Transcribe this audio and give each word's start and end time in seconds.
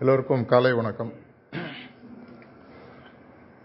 எல்லோருக்கும் 0.00 0.46
காலை 0.46 0.72
வணக்கம். 0.72 1.12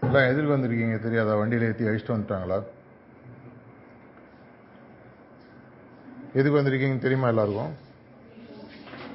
எல்லாம் 0.00 0.22
எதிர்க்கு 0.22 0.58
வந்திருக்கீங்க 0.58 0.98
தெரியாதா? 0.98 1.34
வண்டியில் 1.34 1.66
ஏற்றி 1.66 1.84
அழிச்சிட்டு 1.84 2.16
வந்துட்டாங்களா? 2.16 2.62
எதுக்கு 6.32 6.58
வந்திருக்கீங்கன்னு 6.58 6.98
தெரியுமா 6.98 7.28
எல்லாருக்கும்? 7.28 7.72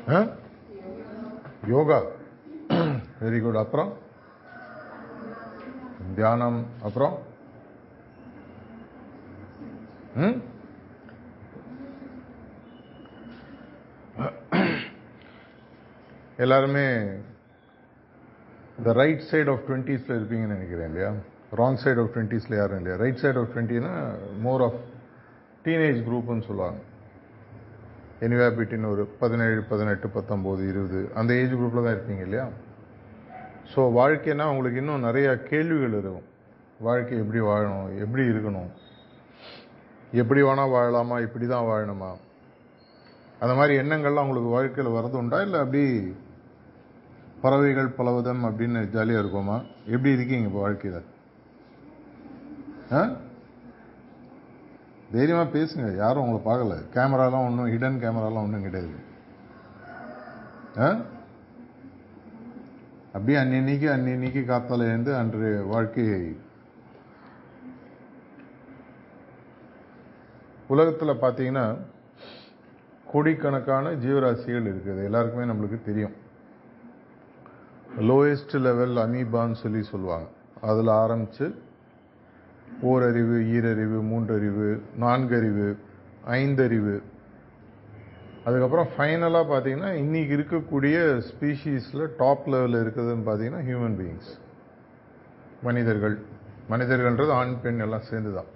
ஆ? 0.10 0.28
யோகா. 1.68 2.02
வெரி 3.22 3.42
குட் 3.42 3.56
அப்புறம்? 3.56 3.98
தியானம். 6.16 6.66
அப்புறம்? 6.84 7.20
ம்? 10.16 10.49
எல்லாருமே 16.44 16.84
த 18.86 18.92
ரைட் 19.00 19.24
சைட் 19.30 19.50
ஆஃப் 19.54 19.64
டுவெண்ட்டீஸில் 19.68 20.14
இருப்பீங்கன்னு 20.18 20.56
நினைக்கிறேன் 20.58 20.90
இல்லையா? 20.92 21.10
ராங் 21.60 21.80
சைட் 21.82 22.00
ஆஃப் 22.02 22.12
டுவெண்ட்டீஸில் 22.14 22.56
யாரும் 22.60 22.80
இல்லையா? 22.82 22.98
ரைட் 23.02 23.20
சைட் 23.24 23.40
ஆஃப் 23.42 23.50
டுவெண்ட்டினா 23.54 23.94
மோர் 24.46 24.62
ஆஃப் 24.68 24.78
டீனேஜ் 25.66 26.00
குரூப்னு 26.08 26.46
சொல்லுவாங்க. 26.50 26.80
எனிவே 28.26 28.48
பிட்வீன் 28.60 28.88
ஒரு 28.92 29.04
பதினேழு 29.24 29.60
பதினெட்டு 29.72 30.08
பத்தொம்போது 30.16 30.62
இருபது 30.72 31.02
அந்த 31.20 31.34
ஏஜ் 31.42 31.58
குரூப்பில் 31.60 31.86
தான் 31.86 31.96
இருப்பீங்க 31.98 32.24
இல்லையா? 32.28 32.46
ஸோ 33.74 33.80
வாழ்க்கைனா 34.00 34.48
உங்களுக்கு 34.54 34.82
இன்னும் 34.84 35.06
நிறைய 35.08 35.28
கேள்விகள் 35.50 35.98
இருக்கும். 36.00 36.26
வாழ்க்கை 36.88 37.18
எப்படி 37.24 37.40
வாழணும் 37.50 37.92
எப்படி 38.06 38.24
இருக்கணும் 38.32 38.72
எப்படி 40.22 40.42
வேணால் 40.48 40.74
வாழலாமா 40.76 41.18
இப்படி 41.28 41.46
தான் 41.54 41.70
வாழணுமா? 41.72 42.12
அந்த 43.44 43.54
மாதிரி 43.58 43.74
எண்ணங்கள்லாம் 43.82 44.26
உங்களுக்கு 44.28 44.56
வாழ்க்கையில் 44.58 44.96
வரது 44.98 45.16
உண்டா 45.24 45.38
இல்லை 45.48 45.60
அப்படி 45.66 45.84
பறவைகள் 47.42 47.88
பலவதம் 47.88 48.44
அப்படின்னு 48.44 48.90
ஜாலியாக 48.90 49.20
இருக்குமா? 49.20 49.62
எப்படி 49.86 50.10
இருக்கீங்க 50.10 50.48
இப்போ 50.48 50.60
வாழ்க்கையில்? 50.60 51.04
ஆ? 52.92 53.10
தைரியமாக 55.12 55.58
பேசுங்க. 55.58 55.96
யாரும் 55.96 56.30
உங்களை 56.30 56.58
பார்க்கல. 56.58 56.96
கேமராலாம் 56.96 57.46
ஒன்றும் 57.46 57.68
ஹிடன் 57.68 58.04
கேமராலாம் 58.04 58.36
ஒன்றும் 58.36 58.62
கிடையாது. 58.62 58.94
ஆ? 60.78 60.98
அப்படியே 63.14 63.38
அன்னன்னைக்கு 63.38 63.90
அன்னன்னைக்கு 63.96 64.44
காத்தால 64.44 64.76
இருந்து 64.76 65.16
அன்று 65.16 65.66
வாழ்க்கையை 65.66 66.38
உலகத்தில் 70.68 71.08
பார்த்தீங்கன்னா 71.08 71.78
கோடிக்கணக்கான 73.06 73.90
ஜீவராசிகள் 73.90 74.66
இருக்குது. 74.66 75.04
எல்லாருக்குமே 75.04 75.52
நம்மளுக்கு 75.52 75.82
தெரியும். 75.82 76.19
லோயஸ்ட் 77.98 78.56
லெவல் 78.60 78.96
அமீபான்னு 78.96 79.52
சொல்லி 79.52 79.84
சொல்லுவாங்க. 79.84 80.28
அதில் 80.62 80.88
ஆரம்பித்து 80.88 81.56
ஓரறிவு 82.82 83.38
ஈரறிவு 83.56 84.00
மூன்றறிவு 84.12 84.82
நான்கறிவு 85.00 85.78
ஐந்தறிவு. 86.28 87.02
அதுக்கப்புறம் 88.46 88.88
ஃபைனலாக 88.98 89.48
பார்த்தீங்கன்னா 89.52 89.92
இன்னைக்கு 89.94 90.38
இருக்கக்கூடிய 90.38 91.22
ஸ்பீஷீஸில் 91.30 92.10
டாப் 92.18 92.50
லெவலில் 92.50 92.82
இருக்கிறதுன்னு 92.84 93.28
பார்த்தீங்கன்னா 93.30 93.64
ஹியூமன் 93.70 93.98
பீயிங்ஸ் 94.02 94.32
மனிதர்கள். 95.64 96.18
மனிதர்கள்ன்றது 96.70 97.32
ஆண் 97.32 97.62
பெண் 97.62 97.80
எல்லாம் 97.80 98.08
சேர்ந்து 98.10 98.34
தான் 98.34 98.50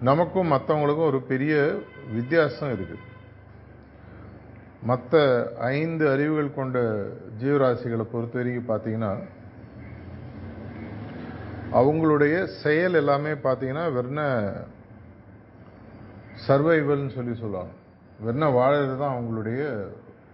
நமக்கும் 0.00 0.52
மற்றவங்களுக்கும் 0.52 1.10
ஒரு 1.12 1.20
பெரிய 1.22 1.78
வித்தியாசம் 2.12 2.72
இருக்குது 2.72 2.98
மற்ற 4.82 5.52
ஐந்து 5.58 6.10
அறிவுகள் 6.10 6.54
கொண்ட 6.54 6.78
ஜீவராசிகளை 7.40 8.02
பொறுத்த 8.02 8.42
வரைக்கும் 8.42 8.70
பார்த்தீங்கன்னா 8.70 9.18
அவங்களுடைய 11.72 12.44
செயல் 12.44 12.94
எல்லாமே 12.94 13.30
பார்த்தீங்கன்னா 13.30 13.92
வெறும் 13.92 14.20
சர்வைவல்னு 16.48 17.14
சொல்லி 17.14 17.34
சொல்லுவாங்க. 17.34 17.72
வெறும் 18.20 18.56
வாழறது 18.56 18.98
தான் 18.98 19.16
அவங்களுடைய 19.16 19.90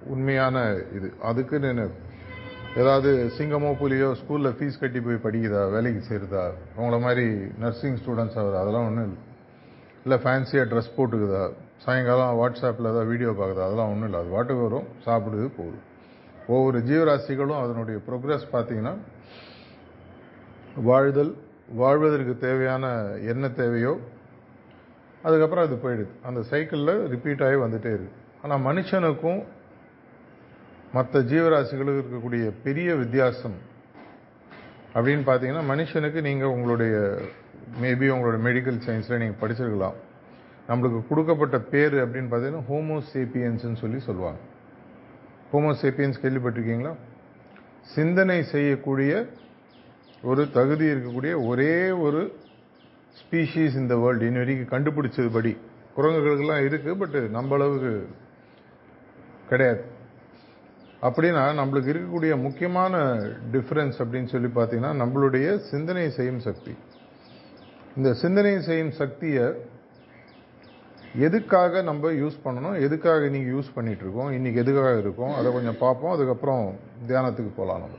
உண்மையான 0.06 0.76
இது. 0.92 1.12
அதுக்குன்னு 1.22 1.90
ஏதாவது 2.76 3.32
சிங்கமோ 3.38 3.76
புலியோ 3.78 4.14
ஸ்கூலில் 4.20 4.56
ஃபீஸ் 4.58 4.80
கட்டி 4.80 5.00
போய் 5.00 5.24
படிக்குதா 5.24 5.70
வேலைக்கு 5.70 6.00
செய்கிறதா 6.08 6.50
அவங்கள 6.76 7.00
மாதிரி 7.00 7.26
நர்சிங் 7.58 7.96
ஸ்டூடெண்ட்ஸ் 7.96 8.38
ஆகுதா 8.40 8.60
அதெல்லாம் 8.60 8.86
ஒன்றும் 8.86 9.04
இல்லை. 9.04 9.20
இல்லை 10.04 10.18
ஃபேன்சியாக 10.24 10.70
ட்ரெஸ் 10.70 10.96
போட்டுக்குதா 10.96 11.52
சாயங்காலம் 11.84 12.38
வாட்ஸ்அப்பில் 12.40 12.90
ஏதாவது 12.90 13.10
வீடியோ 13.12 13.30
பார்க்குது 13.38 13.64
அதெல்லாம் 13.64 13.90
ஒன்றும் 13.92 14.08
இல்லை. 14.08 14.20
அது 14.22 14.30
வாட்டுக்கு 14.36 14.62
வரும் 14.66 14.86
சாப்பிடுது 15.06 15.46
போகுது. 15.58 15.78
ஒவ்வொரு 16.54 16.78
ஜீவராசிகளும் 16.88 17.60
அதனுடைய 17.64 17.98
ப்ரோக்ரஸ் 18.06 18.46
பார்த்தீங்கன்னா 18.54 18.94
வாழ்தல் 20.88 21.32
வாழ்வதற்கு 21.80 22.34
தேவையான 22.46 22.84
என்ன 23.32 23.50
தேவையோ 23.60 23.92
அதுக்கப்புறம் 25.26 25.66
அது 25.66 25.76
போயிடுது. 25.84 26.12
அந்த 26.28 26.40
சைக்கிளில் 26.52 26.94
ரிப்பீட் 27.12 27.44
ஆகி 27.46 27.58
வந்துட்டே 27.64 27.92
இருக்கு. 27.96 28.16
ஆனால் 28.42 28.64
மனுஷனுக்கும் 28.68 29.42
மற்ற 30.96 31.20
ஜீவராசிகளுக்கு 31.30 32.02
இருக்கக்கூடிய 32.02 32.46
பெரிய 32.66 32.88
வித்தியாசம் 33.02 33.56
அப்படின்னு 34.96 35.24
பார்த்தீங்கன்னா 35.28 35.64
மனுஷனுக்கு 35.72 36.20
நீங்கள் 36.28 36.52
உங்களுடைய 36.56 36.96
மேபி 37.84 38.08
உங்களோட 38.16 38.38
மெடிக்கல் 38.48 38.84
சயின்ஸில் 38.88 39.22
நீங்கள் 39.22 39.40
படிச்சிருக்கலாம். 39.44 39.96
நம்மளுக்கு 40.68 41.08
கொடுக்கப்பட்ட 41.08 41.60
பேர் 41.60 41.94
அப்படின்னு 41.94 42.28
பார்த்தீங்கன்னா 42.32 42.62
ஹோமோசேப்பியன்ஸ்னு 42.68 43.80
சொல்லி 43.82 43.98
சொல்லுவாங்க. 43.98 44.40
ஹோமோசேப்பியன்ஸ் 45.52 46.22
கேள்விப்பட்டிருக்கீங்களா? 46.22 46.94
சிந்தனை 47.94 48.42
செய்யக்கூடிய 48.42 49.26
ஒரு 50.22 50.50
தகுதி 50.50 50.86
இருக்கக்கூடிய 50.86 51.46
ஒரே 51.46 51.90
ஒரு 51.90 52.20
ஸ்பீஷீஸ் 53.18 53.74
இந்த 53.82 53.96
வேர்ல்டு 53.96 54.26
இன்ன 54.26 54.38
வரைக்கும் 54.38 54.72
கண்டுபிடிச்சது 54.74 55.32
படி. 55.32 55.56
குரங்குகளுக்கெல்லாம் 55.96 56.62
இருக்குது 56.68 56.98
பட் 56.98 57.18
நம்ம 57.30 57.54
அளவுக்கு 57.54 58.08
கிடையாது. 59.48 59.84
அப்படின்னா 61.02 61.42
நம்மளுக்கு 61.60 61.90
இருக்கக்கூடிய 61.92 62.40
முக்கியமான 62.40 62.96
டிஃப்ரென்ஸ் 63.52 63.96
அப்படின்னு 63.98 64.26
சொல்லி 64.26 64.48
பார்த்தீங்கன்னா 64.54 64.92
நம்மளுடைய 65.02 65.56
சிந்தனை 65.56 66.10
செய்யும் 66.10 66.40
சக்தி. 66.40 66.74
இந்த 67.96 68.14
சிந்தனை 68.14 68.60
செய்யும் 68.60 68.90
சக்தியை 68.90 69.44
எதுக்காக 71.16 71.82
நம்ம 71.82 72.10
யூஸ் 72.10 72.36
பண்ணணும்? 72.44 72.80
எதுக்காக 72.80 73.24
இன்னைக்கு 73.24 73.58
யூஸ் 73.58 73.74
பண்ணிட்டு 73.74 74.04
இருக்கோம் 74.04 74.32
இன்னைக்கு 74.32 74.60
எதுக்காக 74.60 74.98
இருக்கும்? 74.98 75.34
அதை 75.34 75.52
கொஞ்சம் 75.52 75.78
பார்ப்போம். 75.78 76.12
அதுக்கப்புறம் 76.12 76.78
தியானத்துக்கு 77.06 77.50
போகலாம் 77.56 77.80
நம்ம. 77.80 77.96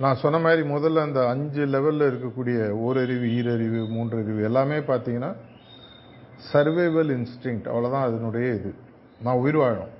நான் 0.00 0.14
சொன்ன 0.14 0.38
மாதிரி 0.38 0.68
முதல்ல 0.68 1.00
அந்த 1.02 1.28
அஞ்சு 1.28 1.66
லெவலில் 1.66 2.10
இருக்கக்கூடிய 2.12 2.70
ஓரறிவு 2.70 3.26
ஈரறிவு 3.26 3.86
மூன்றறிவு 3.86 4.42
எல்லாமே 4.42 4.78
பார்த்தீங்கன்னா 4.78 5.36
சர்வைவல் 6.52 7.10
இன்ஸ்டிங் 7.10 7.68
அவ்வளோதான் 7.68 8.02
அதனுடைய 8.02 8.52
இது. 8.52 8.74
நான் 9.22 9.36
உயிர் 9.36 9.56
வாழணும். 9.56 9.94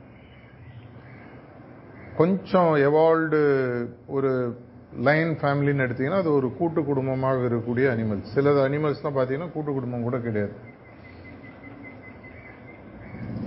கொஞ்சம் 2.17 2.75
எவால்வ்டு 2.75 3.87
ஒரு 4.07 4.57
லைன் 5.01 5.31
ஃபேமிலின்னு 5.41 5.85
எடுத்தீங்கன்னா 5.87 6.23
அது 6.23 6.33
ஒரு 6.33 6.57
கூட்டு 6.57 6.85
குடும்பமாக 6.85 7.41
இருக்கக்கூடிய 7.41 7.87
அனிமல்ஸ் 7.95 8.33
சில 8.35 8.69
அனிமல்ஸ்லாம் 8.69 9.17
பார்த்தீங்கன்னா 9.17 9.53
கூட்டு 9.53 9.73
குடும்பம் 9.73 10.03
கூட 10.03 10.19
கிடையாது. 10.19 10.53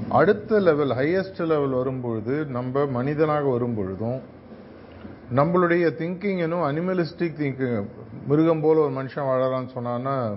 அடுத்த 0.10 0.60
லெவல் 0.60 0.90
ஹையஸ்ட் 0.90 1.42
லெவல் 1.46 1.70
வரும்பொழுது 1.70 2.46
நம்ம 2.46 2.86
மனிதனாக 2.86 3.58
வரும்பொழுதும் 3.58 4.20
நம்மளுடைய 5.36 5.86
திங்கிங் 6.02 6.40
இன்னும் 6.44 6.64
அனிமலிஸ்டிக் 6.70 7.38
திங்கிங் 7.42 7.86
மிருகம் 8.28 8.62
போல் 8.62 8.78
ஒரு 8.78 8.94
மனுஷன் 9.02 9.28
வாழறான்னு 9.30 9.74
சொன்னான்னா 9.74 10.34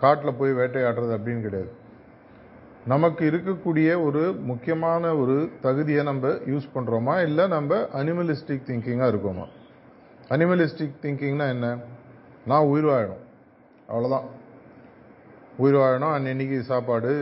காட்டில் 0.00 0.34
போய் 0.34 0.52
வேட்டையாடுறது 0.52 1.16
அப்படின்னு 1.16 1.40
கிடையாது. 1.40 1.72
நமக்கு 2.86 3.30
இருக்கக்கூடிய 3.30 4.04
ஒரு 4.04 4.34
முக்கியமான 4.42 5.14
ஒரு 5.14 5.50
தகுதியை 5.60 6.04
நம்ம 6.04 6.28
யூஸ் 6.28 6.68
பண்ணுறோமா 6.74 7.22
இல்லை 7.22 7.46
நம்ம 7.46 7.74
அனிமலிஸ்டிக் 7.94 8.68
திங்கிங்காக 8.68 9.12
இருக்கோமா? 9.14 9.46
அனிமலிஸ்டிக் 10.32 11.00
திங்கிங்னா 11.02 11.48
என்ன? 11.48 11.78
நான் 12.46 12.64
உயிர் 12.64 12.84
வாழணும் 12.84 13.22
அவ்வளோதான் 13.88 14.26
உயிர் 15.56 15.74
வாழணும் 15.74 16.14
அன்னன்னைக்கு 16.16 16.60
சாப்பாடு 16.60 17.12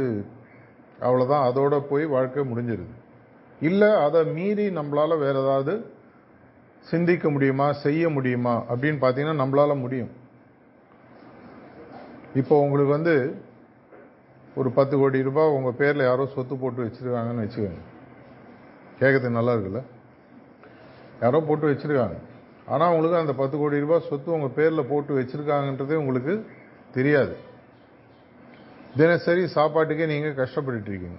அவ்வளோதான் 1.01 1.43
அதோடு 1.43 1.83
போய் 1.83 2.05
வாழ்க்கை 2.07 2.45
முடிஞ்சிருது. 2.45 2.95
இல்லை 3.61 3.89
அதை 3.89 4.25
மீறி 4.25 4.69
நம்மளால் 4.69 5.19
வேறு 5.19 5.39
ஏதாவது 5.39 5.75
சிந்திக்க 6.81 7.31
முடியுமா 7.31 7.73
செய்ய 7.73 8.09
முடியுமா 8.09 8.55
அப்படின்னு 8.69 9.03
பார்த்தீங்கன்னா 9.05 9.41
நம்மளால 9.43 9.81
முடியும். 9.81 10.13
இப்போ 12.35 12.61
உங்களுக்கு 12.61 12.93
வந்து 12.93 13.43
ஒரு 14.55 14.71
பத்து 14.71 14.99
கோடி 14.99 15.23
ரூபாய் 15.23 15.55
உங்கள் 15.57 15.79
பேரில் 15.79 16.03
யாரோ 16.03 16.27
சொத்து 16.27 16.57
போட்டு 16.57 16.85
வச்சுருக்காங்கன்னு 16.85 17.45
வச்சுக்கோங்க. 17.45 17.85
கேட்கறதுக்கு 19.01 19.39
நல்லா 19.39 19.55
இருக்குல்ல? 19.55 19.83
யாரோ 21.21 21.41
போட்டு 21.41 21.73
வச்சுருக்காங்க. 21.73 22.19
ஆனால் 22.75 22.93
உங்களுக்கு 22.95 23.23
அந்த 23.23 23.33
பத்து 23.41 23.57
கோடி 23.59 23.79
ரூபாய் 23.85 24.07
சொத்து 24.09 24.35
உங்கள் 24.37 24.57
பேரில் 24.59 24.89
போட்டு 24.91 25.13
வச்சுருக்காங்கன்றதே 25.19 25.97
உங்களுக்கு 26.03 26.35
தெரியாது. 26.97 27.35
தினசரி 29.01 29.43
சாப்பாட்டுக்கே 29.57 30.07
நீங்கள் 30.13 30.39
கஷ்டப்பட்டு 30.41 30.91
இருக்கீங்க. 30.91 31.19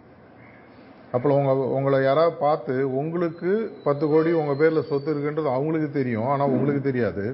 அப்போ 1.15 1.29
உங்கள் 1.39 1.71
உங்களை 1.77 2.03
யாராவது 2.03 2.35
பார்த்து 2.45 2.73
உங்களுக்கு 3.01 3.51
பத்து 3.83 4.05
கோடி 4.07 4.31
உங்கள் 4.41 4.59
பேரில் 4.61 4.87
சொத்து 4.89 5.09
இருக்குன்றது 5.13 5.49
அவங்களுக்கு 5.55 5.89
தெரியும். 5.99 6.27
ஆனால் 6.33 6.53
உங்களுக்கு 6.55 6.81
தெரியாது. 6.89 7.25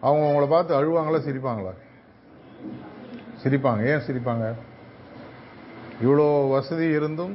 அவங்க 0.00 0.24
உங்களை 0.30 0.48
பார்த்து 0.48 0.78
அழுவாங்களா 0.78 1.20
சிரிப்பாங்களா? 1.28 1.72
சிரிப்பாங்க. 3.42 3.82
ஏன் 3.92 4.06
சிரிப்பாங்க? 4.08 4.46
இவ்வளோ 6.04 6.28
வசதி 6.50 6.86
இருந்தும் 6.98 7.34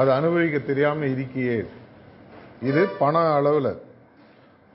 அது 0.00 0.10
அனுபவிக்க 0.18 0.58
தெரியாமல் 0.58 1.12
இருக்கியே. 1.14 1.58
இது 2.68 2.82
பண 3.02 3.18
அளவில். 3.38 3.72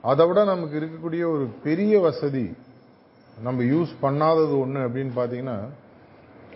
அதை 0.04 0.24
விட 0.26 0.44
நமக்கு 0.44 0.74
இருக்கக்கூடிய 0.80 1.22
ஒரு 1.32 1.46
பெரிய 1.62 2.00
வசதி 2.00 2.44
நம்ம 3.38 3.62
யூஸ் 3.64 3.92
பண்ணாதது 4.02 4.54
ஒன்று 4.60 4.80
அப்படின்னு 4.86 5.12
பார்த்தீங்கன்னா 5.16 5.58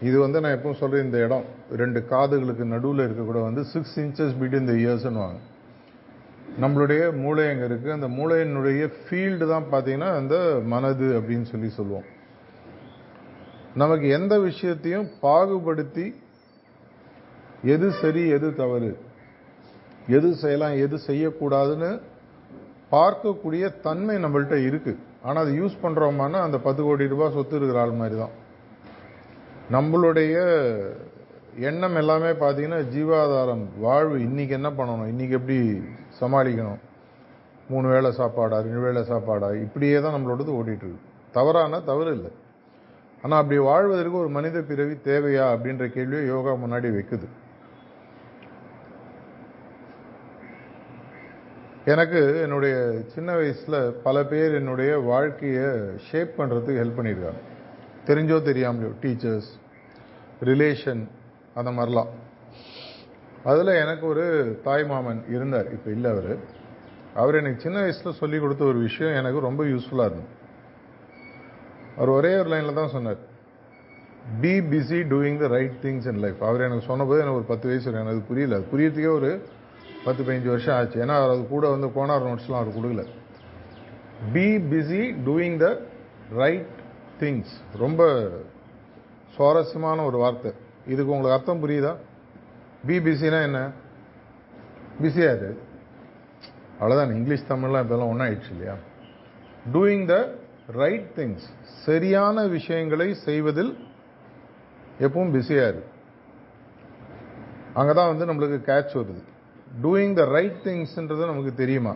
இது 0.01 0.17
வந்து 0.19 0.41
நான் 0.41 0.55
எப்பவும் 0.57 0.79
சொல்கிறேன் 0.79 1.07
இந்த 1.07 1.19
இடம் 1.19 1.45
ரெண்டு 1.77 2.01
காதுகளுக்கு 2.05 2.65
நடுவில் 2.67 3.05
இருக்கக்கூட 3.07 3.41
வந்து 3.43 3.63
சிக்ஸ் 3.65 3.97
இன்ச்சஸ் 3.99 4.39
பிட்வீன் 4.41 4.71
த 4.71 4.75
இயர்ஸ்னுவாங்க 4.81 5.41
நம்மளுடைய 6.59 7.03
மூளை 7.17 7.45
அங்கே 7.49 7.65
இருக்குது 7.65 7.93
அந்த 7.93 8.09
மூளையினுடைய 8.17 8.83
ஃபீல்டு 8.99 9.47
தான் 9.47 9.71
பார்த்தீங்கன்னா 9.71 10.11
அந்த 10.15 10.35
மனது 10.65 11.07
அப்படின்னு 11.19 11.47
சொல்லி 11.53 11.71
சொல்லுவோம். 11.71 12.09
நமக்கு 13.75 14.07
எந்த 14.09 14.35
விஷயத்தையும் 14.41 15.07
பாகுபடுத்தி 15.23 16.07
எது 17.67 17.89
சரி 18.01 18.23
எது 18.29 18.49
தவறு 18.55 18.91
எது 20.09 20.29
செய்யலாம் 20.35 20.77
எது 20.77 20.97
செய்யக்கூடாதுன்னு 21.07 21.91
பார்க்கக்கூடிய 22.95 23.65
தன்மை 23.87 24.17
நம்மள்ட்ட 24.25 24.57
இருக்குது 24.69 25.03
ஆனால் 25.27 25.45
அது 25.45 25.53
யூஸ் 25.61 25.83
பண்றோமானா 25.83 26.39
அந்த 26.47 26.59
பத்து 26.67 26.83
கோடி 26.83 27.13
ரூபாய் 27.13 27.35
சொத்து 27.37 27.57
இருக்கிற 27.57 27.81
ஆள் 27.83 28.01
மாதிரி 28.01 28.17
தான் 28.23 28.35
நம்மளுடைய 29.75 30.35
எண்ணம் 31.69 31.97
எல்லாமே 32.01 32.31
பார்த்தீங்கன்னா 32.41 32.79
ஜீவாதாரம் 32.95 33.63
வாழ்வு. 33.85 34.17
இன்றைக்கி 34.27 34.55
என்ன 34.59 34.71
பண்ணணும்? 34.79 35.11
இன்றைக்கி 35.13 35.35
எப்படி 35.39 35.59
சமாளிக்கணும்? 36.21 36.81
மூணு 37.69 37.87
வேளை 37.89 38.11
சாப்பாடா? 38.13 38.57
ரெண்டு 38.67 38.81
வேளை 38.81 39.03
சாப்பாடா? 39.11 39.49
இப்படியே 39.65 40.01
தான் 40.01 40.15
நம்மளோடது 40.17 40.53
ஓடிட்டுருக்கு 40.59 41.05
தவறான? 41.37 41.81
தவறு 41.91 42.11
இல்லை. 42.17 42.33
ஆனால் 43.23 43.41
அப்படி 43.43 43.59
வாழ்வதற்கு 43.71 44.21
ஒரு 44.23 44.29
மனித 44.29 44.63
பிறவி 44.71 44.97
தேவையா? 45.11 45.47
அப்படின்ற 45.55 45.87
கேள்வியை 45.97 46.25
யோகா 46.33 46.55
முன்னாடி 46.65 46.91
வைக்குது. 46.97 47.29
எனக்கு 51.85 52.41
என்னுடைய 52.41 53.01
சின்ன 53.07 53.35
வயசில் 53.35 53.93
பல 54.03 54.25
பேர் 54.25 54.55
என்னுடைய 54.55 54.99
வாழ்க்கையை 54.99 55.81
ஷேப் 55.99 56.31
பண்ணுறதுக்கு 56.37 56.81
ஹெல்ப் 56.81 56.97
பண்ணியிருக்காங்க. 56.97 57.41
தெரிஞ்சோ 58.07 58.39
தெரியாமலையோ 58.41 58.93
டீச்சர்ஸ் 59.03 59.51
ரிலேஷன் 60.45 61.09
அந்த 61.55 61.71
மாதிரிலாம். 61.71 62.09
அதில் 63.45 63.67
எனக்கு 63.67 64.07
ஒரு 64.07 64.59
தாய் 64.65 64.85
மாமன் 64.85 65.25
இருந்தார். 65.29 65.71
இப்போ 65.73 65.91
இல்லை 65.91 66.11
அவர். 66.11 66.37
அவர் 67.15 67.35
எனக்கு 67.35 67.61
சின்ன 67.61 67.79
வயசில் 67.79 68.13
சொல்லி 68.13 68.39
கொடுத்த 68.39 68.65
ஒரு 68.65 68.79
விஷயம் 68.79 69.15
எனக்கு 69.15 69.41
ரொம்ப 69.41 69.65
யூஸ்ஃபுல்லாக 69.65 70.11
இருந்தது. 70.11 70.43
அவர் 71.97 72.09
ஒரே 72.09 72.39
ஒரு 72.39 72.49
லைனில் 72.49 72.75
தான் 72.75 72.89
சொன்னார். 72.89 73.17
Be 74.41 74.61
busy 74.61 75.03
doing 75.03 75.39
the 75.39 75.47
right 75.47 75.73
things 75.83 76.07
in 76.07 76.19
life 76.19 76.45
அவர் 76.45 76.61
எனக்கு 76.61 76.85
சொன்னபோது 76.85 77.19
எனக்கு 77.19 77.37
ஒரு 77.37 77.45
பத்து 77.45 77.69
வயசு 77.69 77.93
எனக்கு 77.93 78.21
புரியல. 78.21 78.57
அது 78.57 78.67
புரியறதுக்கே 78.73 79.15
ஒரு 79.15 79.43
பத்து 80.05 80.23
பதினஞ்சு 80.23 80.47
வருஷம் 80.47 80.75
ஆச்சு. 80.75 81.05
ஏன்னா 81.05 81.17
அவர் 81.17 81.31
அது 81.31 81.49
கூட 81.49 81.69
வந்து 81.69 81.87
கோனார் 81.87 82.25
நோட்ஸ்லாம் 82.25 82.55
அவர் 82.55 82.79
கொடுக்கல. 82.79 83.07
Be 84.33 84.57
busy 84.57 85.17
doing 85.27 85.57
the 85.57 85.81
right 86.31 86.67
things 87.21 87.55
ரொம்ப 87.77 88.31
சுவாரஸ்யமான 89.35 90.03
ஒரு 90.03 90.19
வார்த்தை. 90.19 90.53
இதுக்கு 90.87 91.13
உங்களுக்கு 91.13 91.37
அர்த்தம் 91.37 91.69
புரியுதா? 91.69 91.97
பி 92.87 92.99
பிஸினா 92.99 93.43
என்ன? 93.43 93.71
பிஸியாக 95.01 95.37
இரு 95.37 95.63
அவ்வளோதான் 96.81 97.15
இங்கிலீஷ் 97.15 97.45
தமிழ்லாம் 97.49 97.85
இப்போல்லாம் 97.85 98.15
ஒன்றாயிடுச்சு 98.15 98.51
இல்லையா? 98.51 98.75
டூயிங் 99.73 100.07
த 100.07 100.35
ரைட் 100.67 101.11
திங்ஸ் 101.17 101.47
சரியான 101.63 102.47
விஷயங்களை 102.47 103.15
செய்வதில் 103.15 103.87
எப்பவும் 105.01 105.33
இருக்குது 105.33 105.51
இரு. 105.51 105.85
அங்கதான் 107.75 108.17
வந்து 108.17 108.27
நம்மளுக்கு 108.27 108.69
கேட்ச் 108.69 108.97
வருது. 108.99 109.23
டூயிங் 109.83 110.15
த 110.19 110.25
ரைட் 110.37 110.59
திங்ஸ்ன்றது 110.65 111.25
நமக்கு 111.31 111.53
தெரியுமா? 111.55 111.93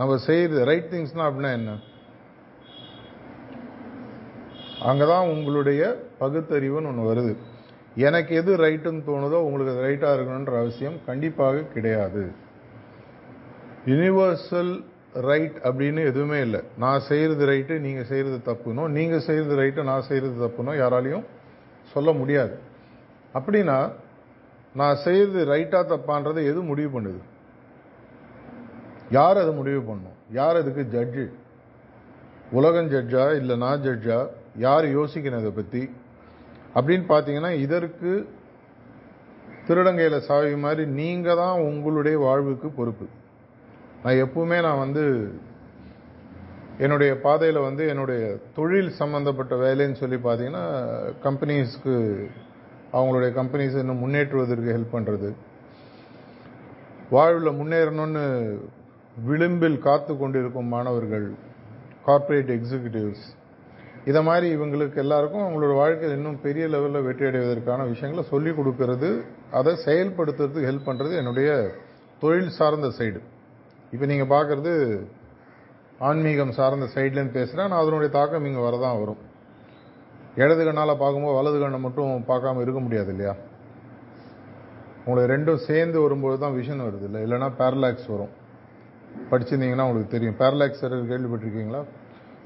நம்ம 0.00 0.16
செய்கிறது 0.26 0.60
ரைட் 0.70 0.90
திங்ஸ்னால் 0.92 1.28
அப்படின்னா 1.28 1.52
என்ன? 1.58 1.70
அங்கே 4.90 5.06
தான் 5.12 5.30
உங்களுடைய 5.32 5.80
பகுத்தறிவுன்னு 6.20 6.90
ஒன்று 6.90 7.08
வருது. 7.10 7.32
எனக்கு 8.06 8.32
எது 8.40 8.52
ரைட்டுன்னு 8.56 9.02
தோணுதோ 9.08 9.38
உங்களுக்கு 9.46 9.72
அது 9.74 9.86
ரைட்டாக 9.88 10.16
இருக்கணுன்ற 10.16 10.54
அவசியம் 10.62 10.96
கண்டிப்பாக 11.08 11.64
கிடையாது. 11.74 12.22
யூனிவர்சல் 13.90 14.72
ரைட் 15.28 15.56
அப்படின்னு 15.68 16.00
எதுவுமே 16.10 16.38
இல்லை. 16.40 16.60
நான் 16.82 17.06
செய்கிறது 17.10 17.44
ரைட்டு 17.52 17.76
நீங்கள் 17.86 18.08
செய்கிறது 18.10 18.38
தப்புனோ 18.50 18.84
நீங்கள் 18.96 19.24
செய்கிறது 19.28 19.56
ரைட்டு 19.62 19.82
நான் 19.90 20.06
செய்கிறது 20.10 20.36
தப்புனோ 20.44 20.74
யாராலையும் 20.82 21.26
சொல்ல 21.92 22.12
முடியாது. 22.12 22.54
அப்படின்னா 23.34 23.78
நான் 24.78 25.00
செய்யறது 25.04 25.40
ரைட்டாக 25.52 25.84
தப்பான்றதை 25.92 26.42
எது 26.50 26.60
முடிவு 26.70 26.90
பண்ணுது? 26.96 27.20
யார் 29.18 29.40
அதை 29.42 29.52
முடிவு 29.60 29.80
பண்ணும்? 29.82 30.16
யார் 30.38 30.58
அதுக்கு 30.60 30.82
ஜட்ஜு 30.96 31.24
உலகம் 32.58 32.90
ஜட்ஜா 32.92 33.24
இல்லை 33.40 33.54
நான் 33.64 33.82
ஜட்ஜா 33.86 34.18
யார் 34.66 34.86
யோசிக்கணும் 34.98 35.42
இதை 35.42 35.52
பற்றி 35.56 35.82
அப்படின்னு 36.74 37.06
பார்த்தீங்கன்னா 37.12 37.52
இதற்கு 37.64 38.10
திருடங்கையில் 39.66 40.24
சாவி 40.28 40.54
மாதிரி 40.64 40.84
நீங்கள் 41.00 41.40
தான் 41.42 41.64
உங்களுடைய 41.68 42.16
வாழ்வுக்கு 42.26 42.68
பொறுப்பு. 42.78 43.06
நான் 44.02 44.20
எப்பவுமே 44.24 44.58
நான் 44.66 44.82
வந்து 44.84 45.04
என்னுடைய 46.84 47.12
பாதையில் 47.24 47.66
வந்து 47.68 47.82
என்னுடைய 47.92 48.22
தொழில் 48.56 48.90
சம்பந்தப்பட்ட 49.00 49.54
வேலைன்னு 49.64 50.00
சொல்லி 50.02 50.18
பார்த்தீங்கன்னா 50.26 50.64
கம்பெனிஸ்க்கு 51.26 51.96
அவங்களுடைய 52.92 53.30
கம்பெனிஸ் 53.34 53.80
இன்னும் 53.80 54.02
முன்னேற்றுவதற்கு 54.04 54.74
ஹெல்ப் 54.74 54.94
பண்ணுறது 54.94 55.28
வாழ்வில் 57.10 57.58
முன்னேறணும்னு 57.60 58.24
விளிம்பில் 59.24 59.78
காத்து 59.78 60.12
கொண்டிருக்கும் 60.16 60.68
மாணவர்கள் 60.68 61.26
கார்ப்பரேட் 62.04 62.50
எக்ஸிக்யூட்டிவ்ஸ் 62.56 63.26
இதை 64.04 64.20
மாதிரி 64.22 64.46
இவங்களுக்கு 64.54 64.96
எல்லாருக்கும் 64.96 65.44
அவங்களோட 65.44 65.72
வாழ்க்கையில் 65.74 66.16
இன்னும் 66.16 66.38
பெரிய 66.40 66.66
லெவலில் 66.66 67.02
வெற்றி 67.02 67.24
அடைவதற்கான 67.26 67.86
விஷயங்களை 67.88 68.24
சொல்லிக் 68.24 68.58
கொடுக்கறது 68.58 69.10
அதை 69.50 69.72
செயல்படுத்துறதுக்கு 69.86 70.68
ஹெல்ப் 70.70 70.88
பண்ணுறது 70.88 71.14
என்னுடைய 71.16 71.50
தொழில் 72.22 72.50
சார்ந்த 72.50 72.88
சைடு 72.98 73.20
இப்போ 73.92 74.06
நீங்கள் 74.06 74.32
பார்க்குறது 74.32 74.72
ஆன்மீகம் 76.00 76.52
சார்ந்த 76.52 76.86
சைட்லேருந்து 76.94 77.30
பேசுகிறேன் 77.30 77.68
நான் 77.68 77.82
அதனுடைய 77.82 78.10
தாக்கம் 78.10 78.44
இங்கே 78.44 78.60
வரதான் 78.60 78.98
வரும். 78.98 79.20
இடது 80.36 80.64
கண்ணால் 80.64 80.98
பார்க்கும்போது 80.98 81.36
வலது 81.36 81.60
கண்ணை 81.60 81.80
மட்டும் 81.80 82.24
பார்க்காம 82.28 82.60
இருக்க 82.60 82.80
முடியாது 82.80 83.08
இல்லையா? 83.08 83.34
உங்களுக்கு 85.04 85.36
ரெண்டும் 85.36 85.56
சேர்ந்து 85.56 86.00
வரும்போது 86.00 86.38
தான் 86.38 86.52
விஷன் 86.52 86.84
வருது 86.86 87.02
இல்லை? 87.02 87.22
இல்லைன்னா 87.22 87.52
பேரலாக்ஸ் 87.58 88.08
வரும். 88.08 88.38
படிச்சிருந்தீங்கன்னா 89.30 89.86
உங்களுக்கு 89.88 90.08
தெரியும். 90.08 90.36
பேரலாக்ஸ் 90.38 90.84
கேள்விப்பட்டிருக்கீங்களா? 91.12 91.84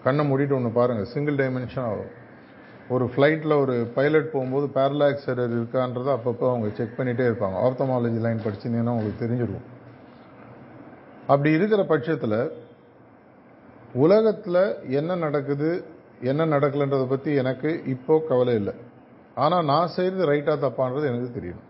கண்ணை 0.04 0.30
மூடிட்டு 0.30 0.54
ஒன்று 0.54 0.70
பாருங்கள் 0.70 1.06
சிங்கிள் 1.06 1.34
டைமென்ஷன் 1.34 1.84
ஆகும் 1.84 2.22
ஒரு 2.88 3.04
ஃப்ளைட்டில் 3.04 3.60
ஒரு 3.60 3.90
பைலட் 3.94 4.32
போகும்போது 4.32 4.66
பேரலாக்ஸ் 4.66 5.26
எரர் 5.26 5.54
இருக்கான்றதை 5.58 6.10
அப்பப்போ 6.16 6.48
அவங்க 6.48 6.68
செக் 6.72 6.98
பண்ணிகிட்டே 6.98 7.26
இருப்பாங்க. 7.30 7.56
ஆர்த்தமாலஜி 7.66 8.20
லைன் 8.20 8.42
படிச்சிருந்தீங்கன்னா 8.44 8.94
உங்களுக்கு 8.96 9.26
தெரிஞ்சிருக்கும். 9.26 9.72
அப்படி 11.26 11.50
இருக்கிற 11.50 11.84
பட்சத்தில் 11.84 12.52
உலகத்தில் 13.94 14.90
என்ன 14.90 15.14
நடக்குது? 15.14 15.84
என்ன 16.30 16.46
நடக்கலைன்றதை 16.46 17.06
பற்றி 17.08 17.30
எனக்கு 17.42 17.70
இப்போ 17.94 18.14
கவலை 18.28 18.54
இல்லை. 18.54 18.74
ஆனால் 19.34 19.64
நான் 19.64 19.94
செய்கிறது 19.96 20.30
ரைட்டாக 20.30 20.58
தப்பான்றது 20.64 21.08
எனக்கு 21.10 21.30
தெரியும். 21.38 21.62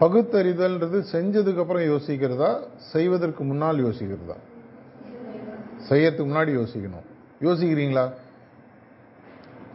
பகுத்தறிதல்ன்றது 0.00 0.98
செஞ்சதுக்கப்புறம் 1.12 1.86
யோசிக்கிறதா? 1.92 2.50
செய்வதற்கு 2.92 3.44
முன்னால் 3.44 3.84
யோசிக்கிறதா? 3.86 4.36
செய்யறதுக்கு 5.88 6.26
முன்னாடி 6.30 6.52
யோசிக்கணும். 6.60 7.06
யோசிக்கிறீங்களா? 7.40 8.04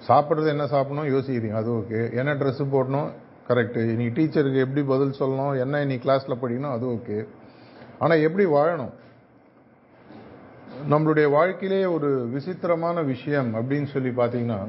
சாப்பிட்றது 0.08 0.48
என்ன 0.48 0.68
சாப்பிடணும்? 0.68 1.12
யோசிக்கிறீங்க. 1.15 1.58
அது 1.62 1.70
ஓகே 1.72 2.01
என்ன 2.13 2.34
ட்ரெஸ்ஸு 2.34 2.65
போடணும்? 2.75 3.10
கரெக்டு 3.48 3.82
இன்னைக்கு 3.94 4.15
டீச்சருக்கு 4.18 4.60
எப்படி 4.65 4.84
பதில் 4.84 5.18
சொல்லணும்? 5.20 5.60
என்ன 5.60 5.82
இன்னைக்கு 5.82 6.06
கிளாஸில் 6.08 6.42
படிக்கணும்? 6.44 6.75
அது 6.75 6.86
ஓகே 6.88 7.18
ஆனால் 8.00 8.24
எப்படி 8.27 8.46
வாழணும்? 8.46 8.94
நம்மளுடைய 10.89 11.29
வாழ்க்கையிலே 11.29 11.86
ஒரு 11.86 12.27
விசித்திரமான 12.32 13.01
விஷயம் 13.01 13.55
அப்படின்னு 13.55 13.86
சொல்லி 13.86 14.10
பார்த்தீங்கன்னா 14.10 14.67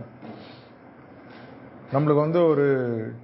நம்மளுக்கு 1.92 2.14
வந்து 2.14 2.46
ஒரு 2.46 2.66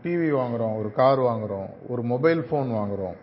டிவி 0.02 0.28
வாங்குறோம் 0.38 0.78
ஒரு 0.78 0.92
கார் 0.92 1.18
வாங்குறோம் 1.18 1.70
ஒரு 1.88 2.02
மொபைல் 2.02 2.40
ஃபோன் 2.40 2.68
வாங்குறோம். 2.78 3.16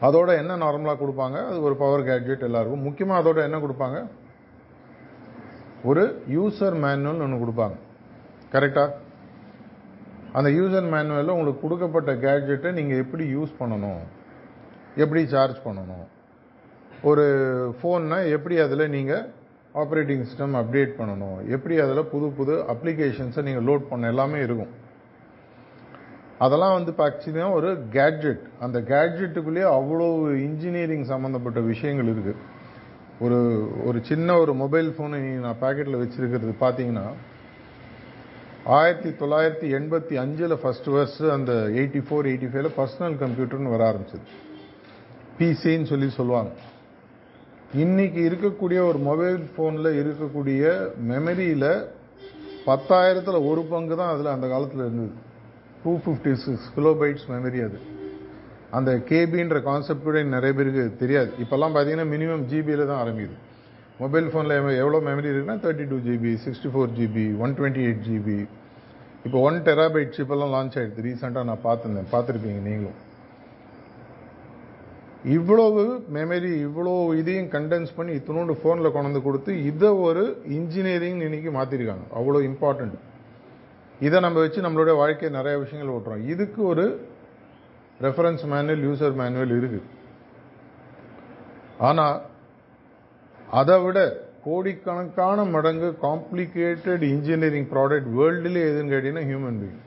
அதோட 0.00 0.36
என்ன 0.36 0.56
நார்மலாக 0.56 0.96
கொடுப்பாங்க? 1.00 1.46
அது 1.46 1.62
ஒரு 1.62 1.76
பவர் 1.76 2.04
கேட்ஜெட் 2.04 2.42
எல்லாருக்கும். 2.42 2.80
முக்கியமாக 2.80 3.20
அதோட 3.22 3.42
என்ன 3.42 3.58
கொடுப்பாங்க? 3.58 4.08
ஒரு 5.84 6.24
யூசர் 6.28 6.78
மேனுவல் 6.78 7.20
ஒன்று 7.20 7.44
கொடுப்பாங்க. 7.46 7.76
கரெக்டாக 8.52 8.90
அந்த 10.32 10.50
யூசர் 10.50 10.88
மேனுவலில் 10.90 11.36
உங்களுக்கு 11.38 11.60
கொடுக்கப்பட்ட 11.60 12.14
கேட்ஜெட்டை 12.14 12.72
நீங்கள் 12.72 12.98
எப்படி 12.98 13.34
யூஸ் 13.34 13.54
பண்ணணும்? 13.58 14.00
எப்படி 14.96 15.26
சார்ஜ் 15.26 15.58
பண்ணணும்? 15.64 16.06
ஒரு 17.02 17.24
ஃபோன்னா 17.82 18.30
எப்படி 18.32 18.58
அதில் 18.58 18.88
நீங்கள் 18.88 19.24
ஆப்ரேட்டிங் 19.74 20.24
சிஸ்டம் 20.28 20.54
அப்டேட் 20.60 20.92
பண்ணணும்? 20.98 21.48
எப்படி 21.48 21.78
அதில் 21.80 22.08
புது 22.12 22.28
புது 22.28 22.54
அப்ளிகேஷன்ஸை 22.72 23.42
நீங்கள் 23.42 23.66
லோட் 23.68 23.88
பண்ண 23.90 24.06
எல்லாமே 24.06 24.40
இருக்கும். 24.42 24.72
அதெல்லாம் 26.38 26.72
வந்து 26.72 26.92
ஆக்சுவலி 27.04 27.52
ஒரு 27.52 27.78
கேட்ஜெட் 27.90 28.42
அந்த 28.60 28.80
கேட்ஜெட்டுக்குள்ளேயே 28.80 29.68
அவ்வளோ 29.78 30.08
இன்ஜினியரிங் 30.32 31.02
சம்மந்தப்பட்ட 31.02 31.60
விஷயங்கள் 31.60 32.14
இருக்குது 32.14 32.34
ஒரு 33.20 33.38
ஒரு 33.84 34.00
சின்ன 34.02 34.38
ஒரு 34.38 34.54
மொபைல் 34.54 34.94
ஃபோனை 34.96 35.20
நான் 35.44 35.60
பேக்கெட்டில் 35.60 36.00
வச்சுருக்கிறது 36.02 36.52
பார்த்தீங்கன்னா 36.60 37.06
ஆயிரத்தி 38.64 39.08
தொள்ளாயிரத்தி 39.08 39.68
எண்பத்தி 39.78 40.14
அஞ்சில் 40.14 40.56
ஃபர்ஸ்ட் 40.62 40.86
வருஷ 40.86 41.32
அந்த 41.32 41.52
எயிட்டி 41.52 42.02
ஃபோர் 42.08 42.28
எயிட்டி 42.32 42.50
ஃபைவ்ல 42.50 42.70
பர்சனல் 42.78 43.16
கம்ப்யூட்டர்னு 43.24 43.74
வர 43.74 43.92
ஆரம்பிச்சது. 43.92 44.26
பிசின்னு 45.38 45.84
சொல்லி 45.84 46.10
சொல்லுவாங்க. 46.10 46.50
இன்னைக்கு 47.76 48.20
இருக்கக்கூடிய 48.28 48.78
ஒரு 48.90 48.98
மொபைல் 48.98 49.40
ஃபோனில் 49.54 49.88
இருக்கக்கூடிய 50.00 50.68
மெமரியில் 51.10 51.66
பத்தாயிரத்தில் 52.68 53.46
ஒரு 53.48 53.62
பங்கு 53.72 53.96
தான் 53.96 54.12
அதில் 54.12 54.30
அந்த 54.34 54.46
காலத்தில் 54.48 54.80
இருந்தது. 54.80 55.12
Two 55.82 55.92
fifty 56.04 56.32
six 56.44 56.68
kilobytes 56.76 57.26
memory 57.32 57.60
அது. 57.66 57.78
அந்த 58.70 58.90
கேபின்ற 59.10 59.60
கான்செப்ட் 59.68 60.06
கூட 60.06 60.22
நிறைய 60.22 60.54
பேருக்கு 60.58 60.84
தெரியாது. 61.02 61.30
இப்போல்லாம் 61.44 61.74
பார்த்தீங்கன்னா 61.74 62.08
மினிமம் 62.14 62.46
ஜிபியில் 62.52 62.88
தான் 62.90 63.02
ஆரம்பிக்குது. 63.04 63.36
மொபைல் 64.00 64.30
ஃபோனில் 64.32 64.56
எவ்வளோ 64.82 65.00
மெமரி 65.10 65.30
இருக்குன்னா 65.32 65.58
thirty 65.66 65.86
two 65.92 65.98
GB 66.08 66.32
sixty 66.46 66.70
four 66.74 66.94
GB 66.98 67.26
one 67.44 67.54
twenty 67.58 67.84
eight 67.88 68.02
GB 68.08 68.38
இப்போ 69.26 69.38
ஒன் 69.40 69.60
டெராபைட் 69.68 70.16
சிப்பெல்லாம் 70.18 70.54
லான்ச் 70.56 70.78
ஆகிடுது 70.80 71.04
ரீசெண்டாக 71.08 71.44
நான் 71.50 71.64
பார்த்துருந்தேன். 71.68 72.10
பார்த்துருப்பீங்க 72.14 72.62
நீங்களும். 72.68 72.98
இவ்வளவு 75.24 76.04
மெமரி 76.12 76.50
இவ்வளோ 76.66 77.14
இதையும் 77.20 77.48
கண்டென்ஸ் 77.48 77.94
பண்ணி 77.96 78.12
இத்தினோண்டு 78.12 78.54
ஃபோனில் 78.60 78.92
கொண்டு 78.92 79.22
கொடுத்து 79.22 79.64
இதை 79.64 79.88
ஒரு 79.88 80.42
இன்ஜினியரிங் 80.44 81.20
இன்னைக்கு 81.20 81.50
மாற்றிருக்காங்க 81.50 82.06
அவ்வளோ 82.18 82.40
இம்பார்ட்டண்ட் 82.50 82.96
இதை 84.00 84.20
நம்ம 84.20 84.38
வச்சு 84.40 84.60
நம்மளுடைய 84.60 84.96
வாழ்க்கையை 84.96 85.30
நிறைய 85.36 85.58
விஷயங்கள் 85.58 85.94
ஓட்டுறோம். 85.94 86.26
இதுக்கு 86.26 86.62
ஒரு 86.62 87.00
ரெஃபரன்ஸ் 88.00 88.44
மேனுவல் 88.46 88.84
யூசர் 88.88 89.18
மேனுவல் 89.20 89.54
இருக்குது 89.60 89.86
ஆனால் 91.78 92.16
அதை 93.60 93.82
விட 93.84 94.26
கோடிக்கணக்கான 94.44 95.44
மடங்கு 95.44 95.88
காம்ப்ளிகேட்டட் 96.06 97.02
இன்ஜினியரிங் 97.02 97.68
ப்ராடக்ட் 97.74 98.08
வேர்ல்டுலேயே 98.18 98.68
எதுன்னு 98.70 98.92
கேட்டிங்கன்னா 98.94 99.28
ஹியூமன் 99.30 99.60
பீயிங் 99.62 99.84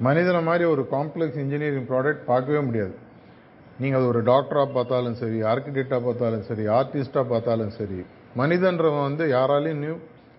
மனிதனை 0.00 0.42
மாதிரி 0.42 0.64
ஒரு 0.64 0.88
காம்ப்ளெக்ஸ் 0.90 1.40
இன்ஜினியரிங் 1.44 1.88
ப்ராடக்ட் 1.90 2.24
பார்க்கவே 2.24 2.58
முடியாது. 2.58 2.94
நீங்கள் 3.82 3.98
அது 4.00 4.10
ஒரு 4.12 4.20
டாக்டராக 4.30 4.68
பார்த்தாலும் 4.76 5.16
சரி 5.20 5.38
ஆர்கிடெக்டாக 5.52 6.00
பார்த்தாலும் 6.06 6.44
சரி 6.48 6.64
ஆர்டிஸ்டாக 6.78 7.24
பார்த்தாலும் 7.32 7.72
சரி 7.78 8.00
மனிதன்றவன் 8.40 9.06
வந்து 9.08 9.24
யாராலையும் 9.36 9.82
நியூ 9.84 9.94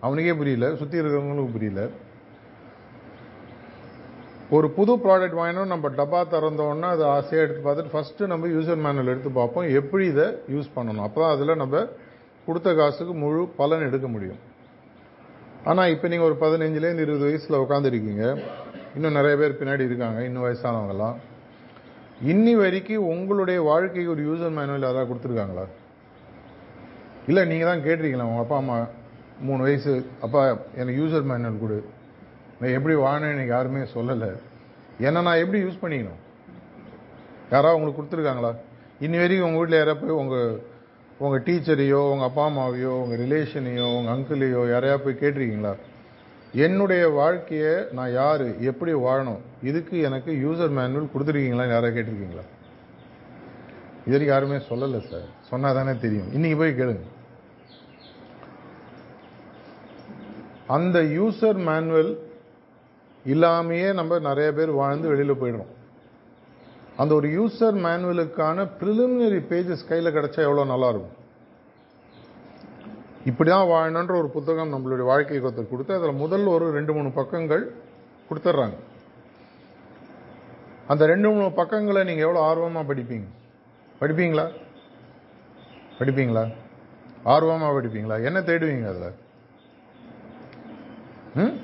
அவனுக்கே 0.06 0.34
புரியல 0.40 0.66
சுற்றி 0.80 1.00
இருக்கிறவங்களுக்கும் 1.00 1.56
புரியல. 1.56 1.82
ஒரு 4.56 4.66
புது 4.78 4.92
ப்ராடக்ட் 5.04 5.38
வாங்கினோம் 5.38 5.70
நம்ம 5.74 5.88
டப்பா 5.98 6.20
திறந்தோன்னா 6.32 6.88
அதை 6.96 7.04
ஆசையாக 7.14 7.44
எடுத்து 7.44 7.62
பார்த்துட்டு 7.66 7.94
ஃபஸ்ட்டு 7.94 8.28
நம்ம 8.32 8.50
யூசர் 8.56 8.82
மேனுவல் 8.84 9.12
எடுத்து 9.14 9.30
பார்ப்போம் 9.38 9.68
எப்படி 9.80 10.04
இதை 10.12 10.26
யூஸ் 10.54 10.68
பண்ணணும். 10.76 11.06
அப்போ 11.06 11.20
தான் 11.22 11.34
அதில் 11.36 11.60
நம்ம 11.62 11.80
கொடுத்த 12.48 12.74
காசுக்கு 12.80 13.14
முழு 13.22 13.40
பலன் 13.60 13.86
எடுக்க 13.88 14.08
முடியும். 14.16 14.40
ஆனால் 15.70 15.92
இப்போ 15.94 16.06
நீங்கள் 16.12 16.28
ஒரு 16.30 16.36
பதினஞ்சுலேருந்து 16.44 17.06
இருபது 17.06 17.26
வயசில் 17.28 17.62
உட்காந்துருக்கீங்க 17.64 18.24
இன்னும் 18.96 19.16
நிறைய 19.18 19.34
பேர் 19.40 19.58
பின்னாடி 19.60 19.88
இருக்காங்க 19.88 20.20
இன்னும் 20.28 20.46
வயசானவங்கலாம். 20.46 21.16
இன்னி 22.24 22.52
வரைக்கும் 22.56 23.08
உங்களுடைய 23.12 23.62
வாழ்க்கைக்கு 23.62 24.10
ஒரு 24.10 24.22
யூசர் 24.28 24.54
மேனுவல் 24.56 24.86
யாராவது 24.86 25.08
கொடுத்துருக்காங்களா? 25.08 25.64
இல்லை 27.28 27.44
நீங்கள் 27.44 27.68
தான் 27.68 27.82
கேட்டிருக்கீங்களா? 27.86 28.28
உங்கள் 28.30 28.44
அப்பா 28.44 28.56
அம்மா 28.56 28.76
மூணு 29.40 29.62
வயசு 29.62 30.06
அப்பா 30.20 30.42
எனக்கு 30.74 31.00
யூசர் 31.00 31.28
மேனுவல் 31.30 31.60
கொடு. 31.62 31.78
நான் 32.60 32.76
எப்படி 32.76 32.94
வாழணும் 32.94 33.34
எனக்கு 33.34 33.54
யாருமே 33.56 33.82
சொல்லலை. 33.96 34.30
ஏன்னா 35.00 35.22
நான் 35.26 35.42
எப்படி 35.42 35.60
யூஸ் 35.64 35.82
பண்ணிக்கணும்? 35.82 36.22
யாராவது 37.50 37.76
உங்களுக்கு 37.78 37.98
கொடுத்துருக்காங்களா? 38.00 38.52
இன்னி 39.00 39.16
வரைக்கும் 39.22 39.48
உங்கள் 39.48 39.62
வீட்டில் 39.62 39.80
யாராவது 39.80 40.00
போய் 40.02 40.18
உங்கள் 40.22 40.62
உங்கள் 41.18 41.44
டீச்சரையோ 41.46 42.00
உங்கள் 42.12 42.28
அப்பா 42.28 42.44
அம்மாவையோ 42.50 42.94
உங்கள் 43.02 43.20
ரிலேஷனையோ 43.24 43.86
உங்கள் 43.98 44.14
அங்கிளையோ 44.14 44.62
யாரையா 44.72 44.96
போய் 45.04 45.20
கேட்டிருக்கீங்களா? 45.20 45.74
என்னுடைய 46.52 47.08
வாழ்க்கையை 47.08 47.84
நான் 47.92 48.12
யார் 48.12 48.60
எப்படி 48.60 48.92
வாழணும் 48.92 49.40
இதுக்கு 49.62 50.00
எனக்கு 50.00 50.32
யூசர் 50.32 50.76
மேனுவல் 50.78 51.12
கொடுத்துருக்கீங்களா 51.14 51.66
யாராவது 51.68 51.96
கேட்டிருக்கீங்களா? 51.96 52.44
இது 54.06 54.14
வரைக்கும் 54.14 54.34
யாருமே 54.34 54.56
சொல்லலை 54.56 55.00
சார் 55.08 55.28
சொன்னால் 55.40 55.74
தானே 55.74 55.98
தெரியும். 55.98 56.32
இன்னைக்கு 56.32 56.58
போய் 56.58 56.78
கேளுங்க. 56.80 57.04
அந்த 60.66 61.00
யூசர் 61.00 61.58
மேனுவல் 61.68 62.24
இல்லாமையே 63.24 63.92
நம்ம 63.92 64.18
நிறைய 64.18 64.52
பேர் 64.52 64.70
வாழ்ந்து 64.70 65.08
வெளியில் 65.08 65.40
போயிடுறோம். 65.40 65.72
அந்த 66.96 67.14
ஒரு 67.14 67.28
யூசர் 67.28 67.76
மேனுவலுக்கான 67.86 68.68
ப்ரிலிமினரி 68.80 69.40
பேஜஸ் 69.50 69.88
கையில் 69.88 70.14
கிடச்சா 70.14 70.38
எவ்வளோ 70.38 70.64
நல்லா 70.64 70.88
இருக்கும்? 70.88 71.24
இப்படி 73.26 73.50
தான் 73.50 73.68
வாழணுன்ற 73.68 74.14
ஒரு 74.18 74.28
புத்தகம் 74.28 74.72
நம்மளுடைய 74.72 75.04
வாழ்க்கை 75.04 75.40
ஒருத்தர் 75.40 75.70
கொடுத்து 75.70 75.94
அதில் 75.94 76.20
முதல் 76.24 76.46
ஒரு 76.46 76.72
ரெண்டு 76.72 76.92
மூணு 76.92 77.12
பக்கங்கள் 77.12 77.64
கொடுத்துட்றாங்க 78.30 78.76
அந்த 80.88 81.06
ரெண்டு 81.06 81.30
மூணு 81.30 81.52
பக்கங்களை 81.52 82.04
நீங்கள் 82.04 82.26
எவ்வளோ 82.26 82.40
ஆர்வமாக 82.46 82.94
படிப்பீங்க? 82.94 83.26
படிப்பீங்களா? 84.00 84.44
படிப்பீங்களா? 85.98 86.44
ஆர்வமாக 87.24 87.80
படிப்பீங்களா? 87.80 88.22
என்ன 88.24 88.38
தேடுவீங்க 88.40 88.86
அதில்? 88.86 89.16
ம்? 91.34 91.54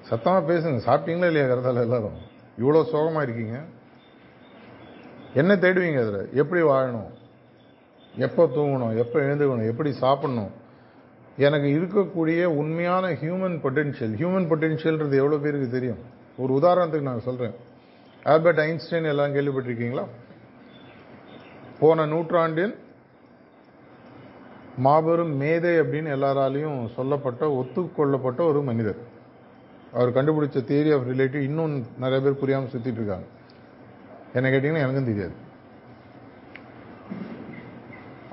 சத்தமாக 0.00 0.52
பேசுங்க. 0.52 0.80
சாப்பிட்டீங்களா 0.86 1.26
இல்லையா 1.26 1.46
கருத்தால 1.46 1.80
எல்லாரும்? 1.80 2.18
இவ்வளோ 2.58 2.82
சோகமாக 2.82 3.26
இருக்கீங்க? 3.26 3.58
என்ன 5.34 5.54
தேடுவீங்க 5.54 6.00
அதில்? 6.00 6.28
எப்படி 6.34 6.62
வாழணும்? 6.62 7.10
எப்போ 8.16 8.44
தூங்கணும் 8.44 8.96
எப்போ 8.96 9.20
எழுந்துக்கணும் 9.20 9.66
எப்படி 9.66 9.92
சாப்பிடணும்? 9.92 10.50
எனக்கு 11.36 11.68
இருக்கக்கூடிய 11.68 12.44
உண்மையான 12.44 13.08
ஹியூமன் 13.08 13.56
பொட்டென்ஷியல் 13.64 14.14
ஹியூமன் 14.20 14.48
பொட்டென்ஷியல்ன்றது 14.52 15.20
எவ்வளோ 15.22 15.36
பேருக்கு 15.36 15.70
தெரியும்? 15.70 15.98
ஒரு 16.38 16.54
உதாரணத்துக்கு 16.54 17.00
நான் 17.00 17.20
சொல்கிறேன் 17.20 17.54
ஆல்பர்ட் 18.24 18.58
ஐன்ஸ்டைன் 18.58 19.06
எல்லாம் 19.06 19.34
கேள்விப்பட்டிருக்கீங்களா? 19.34 20.04
போன 21.80 22.06
நூற்றாண்டின் 22.06 22.74
மாபெரும் 24.76 25.36
மேதை 25.36 25.70
அப்படின்னு 25.70 26.10
எல்லாராலையும் 26.16 26.86
சொல்லப்பட்ட 26.86 27.46
ஒத்துக்கொள்ளப்பட்ட 27.46 28.40
ஒரு 28.40 28.62
மனிதர். 28.62 28.96
அவர் 29.92 30.14
கண்டுபிடிச்ச 30.14 30.58
தியரி 30.70 30.94
ஆஃப் 30.94 31.06
ரிலேட்டிவ் 31.06 31.40
இன்னும் 31.40 31.86
நிறைய 31.98 32.24
பேர் 32.24 32.38
புரியாமல் 32.38 32.70
சுற்றிட்டு 32.70 33.00
இருக்காங்க. 33.00 33.24
என்ன 34.32 34.48
கேட்டிங்கன்னா 34.48 34.78
எனக்கும் 34.78 35.04
தெரியாது. 35.04 35.32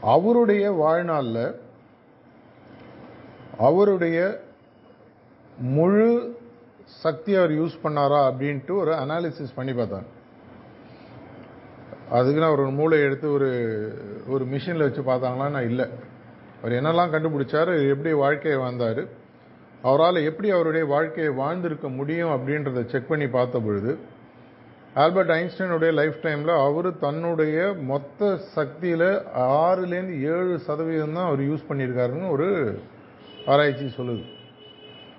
அவருடைய 0.08 0.72
வாழ்நாளில் 0.72 1.44
அவருடைய 3.58 4.18
முழு 5.72 6.10
சக்தி 7.02 7.36
அவர் 7.36 7.52
யூஸ் 7.52 7.82
பண்ணாரா 7.84 8.20
அப்படின்ட்டு 8.28 8.72
ஒரு 8.78 8.92
அனாலிசிஸ் 8.94 9.56
பண்ணி 9.56 9.72
பார்த்தாங்க 9.72 10.10
அதுக்குன்னு 12.10 12.48
அவர் 12.48 12.60
ஒரு 12.60 12.72
மூளை 12.72 13.00
எடுத்து 13.00 13.32
ஒரு 13.32 13.50
ஒரு 14.28 14.46
மிஷினில் 14.46 14.86
வச்சு 14.86 15.02
பார்த்தாங்களா 15.02 15.50
நான் 15.50 15.64
இல்லை. 15.64 15.86
அவர் 16.62 16.72
என்னெல்லாம் 16.72 17.12
கண்டுபிடிச்சார் 17.12 17.90
எப்படி 17.90 18.14
வாழ்க்கையை 18.16 18.60
வாழ்ந்தார் 18.60 19.02
அவரால் 19.82 20.16
எப்படி 20.24 20.52
அவருடைய 20.52 20.86
வாழ்க்கையை 20.86 21.34
வாழ்ந்திருக்க 21.34 21.90
முடியும் 21.90 22.30
அப்படின்றத 22.30 22.86
செக் 22.86 23.08
பண்ணி 23.08 23.28
பார்த்த 23.28 23.60
பொழுது 23.60 23.92
ஆல்பர்ட் 25.04 25.32
ஐன்ஸ்டைனுடைய 25.40 25.92
லைஃப் 26.00 26.18
டைமில் 26.26 26.52
அவர் 26.68 26.88
தன்னுடைய 27.04 27.58
மொத்த 27.90 28.30
சக்தியில் 28.56 29.10
ஆறுலேருந்து 29.64 30.16
ஏழு 30.34 30.54
சதவீதம் 30.68 31.16
தான் 31.18 31.28
அவர் 31.30 31.42
யூஸ் 31.50 31.68
பண்ணியிருக்காருன்னு 31.70 32.32
ஒரு 32.36 32.48
ஆராய்ச்சி 33.54 33.88
சொல்லுது. 33.98 34.24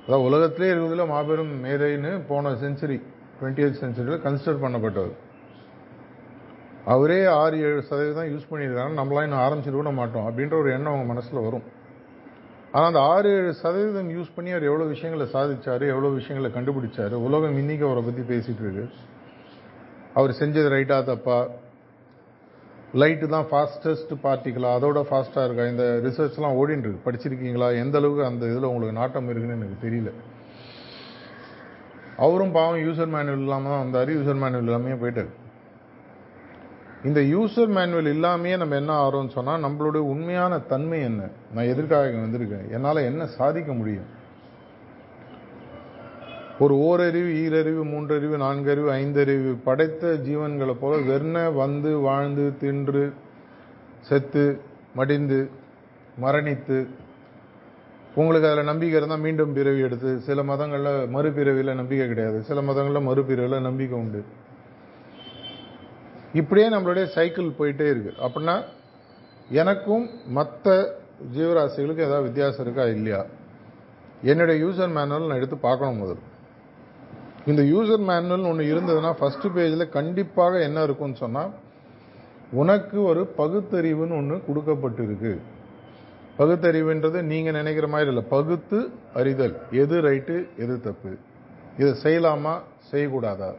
அதாவது 0.04 0.26
உலகத்திலே 0.28 0.70
இருக்கிறதுல 0.72 1.06
மாபெரும் 1.12 1.52
மேதைன்னு 1.64 2.12
போன 2.30 2.52
செஞ்சுரி 2.62 2.98
டுவெண்ட்டி 3.38 3.64
எய்த் 3.64 3.82
செஞ்சுரியில் 3.82 4.22
கன்சிடர் 4.26 4.62
பண்ணப்பட்டவர். 4.64 5.16
அவரே 6.94 7.20
ஆறு 7.40 7.56
ஏழு 7.68 7.80
சதவீதம் 7.90 8.30
யூஸ் 8.32 8.48
பண்ணியிருக்காங்க 8.50 8.94
நம்மளாம் 9.00 9.26
இன்னும் 9.26 9.44
ஆரம்பிச்சிட்டு 9.46 9.80
கூட 9.80 9.92
மாட்டோம் 10.00 10.26
அப்படின்ற 10.28 10.54
ஒரு 10.62 10.70
எண்ணம் 10.76 10.92
அவங்க 10.92 11.08
மனசில் 11.12 11.44
வரும். 11.46 11.66
ஆனால் 12.72 12.88
அந்த 12.90 13.02
ஆறு 13.12 13.28
ஏழு 13.38 13.52
சதவீதம் 13.62 14.10
யூஸ் 14.16 14.34
பண்ணி 14.36 14.50
அவர் 14.54 14.68
எவ்வளோ 14.70 14.88
விஷயங்களை 14.94 15.26
சாதிச்சார் 15.36 15.84
எவ்வளோ 15.92 16.10
விஷயங்களை 16.18 16.50
கண்டுபிடிச்சாரு 16.56 17.18
உலகம் 17.28 17.60
இன்றைக்கி 17.62 17.86
அவரை 17.88 18.02
பற்றி 18.08 18.24
பேசிகிட்டு 18.32 18.64
இருக்கு. 18.66 18.86
அவர் 20.18 20.38
செஞ்சது 20.40 20.68
ரைட்டாக 20.76 21.02
தப்பா? 21.04 21.38
லைட்டு 23.00 23.26
தான் 23.26 23.48
ஃபாஸ்டஸ்ட் 23.50 24.12
பார்ட்டிகளா 24.22 24.68
அதோட 24.76 24.98
ஃபாஸ்ட்டாக 25.08 25.46
இருக்கா? 25.46 25.64
இந்த 25.72 25.84
ரிசர்ச்லாம் 26.04 26.56
ஓடின்னு 26.60 26.86
இருக்கு 26.86 27.06
படிச்சிருக்கீங்களா? 27.06 27.68
எந்த 27.82 27.98
அளவுக்கு 27.98 28.24
அந்த 28.24 28.44
இதில் 28.52 28.70
உங்களுக்கு 28.70 29.00
நாட்டம் 29.00 29.28
இருக்குன்னு 29.28 29.58
எனக்கு 29.58 29.84
தெரியல. 29.86 30.12
அவரும் 32.26 32.54
பாவம் 32.56 32.80
யூசர் 32.86 33.12
மேனுவல் 33.16 33.44
இல்லாமல் 33.44 33.72
தான் 33.72 33.82
வந்தார். 33.84 34.08
யூசர் 34.16 34.40
மேனுவல் 34.44 34.68
இல்லாமையே 34.68 34.96
போயிட்டார். 35.02 35.30
இந்த 37.04 37.20
யூசர் 37.34 37.74
மேனுவல் 37.76 38.12
இல்லாமையே 38.14 38.56
நம்ம 38.56 38.74
என்ன 38.74 38.92
ஆகிறோம்னு 39.02 39.34
சொன்னால் 39.36 39.64
நம்மளுடைய 39.64 40.04
உண்மையான 40.14 40.58
தன்மை 40.72 41.00
என்ன? 41.00 41.28
நான் 41.54 41.70
எதற்காக 41.72 42.16
வந்திருக்கேன்? 42.24 42.66
என்னால் 42.70 43.06
என்ன 43.10 43.26
சாதிக்க 43.38 43.72
முடியும்? 43.72 44.08
ஒரு 46.58 46.78
ஓரறிவு 46.78 47.28
ஈரறிவு 47.28 47.84
மூன்றறிவு 47.88 48.36
நான்கறிவு 48.36 48.92
ஐந்தறிவு 48.92 49.56
படைத்த 49.64 50.12
ஜீவன்களை 50.14 50.74
போல 50.74 50.96
வெறுன 50.96 51.54
வந்து 51.54 51.98
வாழ்ந்து 51.98 52.56
தின்று 52.60 53.12
செத்து 54.00 54.60
மடிந்து 54.94 55.50
மரணித்து 56.22 56.86
உங்களுக்கு 58.14 58.48
அதில் 58.48 58.64
நம்பிக்கை 58.64 58.96
இருந்தால் 58.96 59.20
மீண்டும் 59.20 59.52
பிறவி 59.52 59.80
எடுத்து 59.80 60.18
சில 60.18 60.42
மதங்களில் 60.42 61.14
மறுபிறவியில் 61.14 61.74
நம்பிக்கை 61.74 62.08
கிடையாது. 62.08 62.42
சில 62.42 62.62
மதங்களில் 62.62 63.08
மறுபிறவியில் 63.08 63.60
நம்பிக்கை 63.60 63.98
உண்டு. 63.98 64.24
இப்படியே 66.32 66.70
நம்மளுடைய 66.70 67.04
சைக்கிள் 67.04 67.52
போயிட்டே 67.58 67.90
இருக்கு. 67.90 68.14
அப்படின்னா 68.22 68.62
எனக்கும் 69.48 70.10
மற்ற 70.26 70.94
ஜீவராசிகளுக்கு 71.36 71.98
ஏதாவது 71.98 72.22
வித்தியாசம் 72.22 72.64
இருக்கா? 72.64 72.84
இல்லையா? 72.84 73.26
என்னுடைய 74.22 74.64
யூசர் 74.64 74.92
மேனுவல் 74.92 75.26
நான் 75.26 75.36
எடுத்து 75.36 75.56
பார்க்கணும் 75.56 75.96
முதல் 75.96 76.36
இந்த 77.48 77.62
யூசர் 77.62 77.98
மேனுவல் 77.98 78.42
ஒன்று 78.42 78.64
இருந்ததுன்னா 78.64 79.14
ஃபஸ்ட்டு 79.20 79.48
பேஜில் 79.56 79.88
கண்டிப்பாக 79.88 80.62
என்ன 80.62 80.82
இருக்கும்னு 80.82 81.16
சொன்னால் 81.16 81.50
உனக்கு 82.52 83.02
ஒரு 83.02 83.32
பகுத்தறிவுன்னு 83.36 84.16
ஒன்று 84.16 84.36
கொடுக்கப்பட்டிருக்கு. 84.36 85.38
பகுத்தறிவுன்றது 86.38 87.22
நீங்கள் 87.22 87.52
நினைக்கிற 87.52 87.88
மாதிரி 87.88 88.08
இல்லை. 88.08 88.24
பகுத்து 88.28 88.90
அறிதல். 89.14 89.60
எது 89.70 90.02
ரைட்டு 90.02 90.46
எது 90.56 90.80
தப்பு. 90.80 91.16
இதை 91.78 91.92
செய்யலாமா? 92.02 92.60
செய்யக்கூடாதா? 92.92 93.54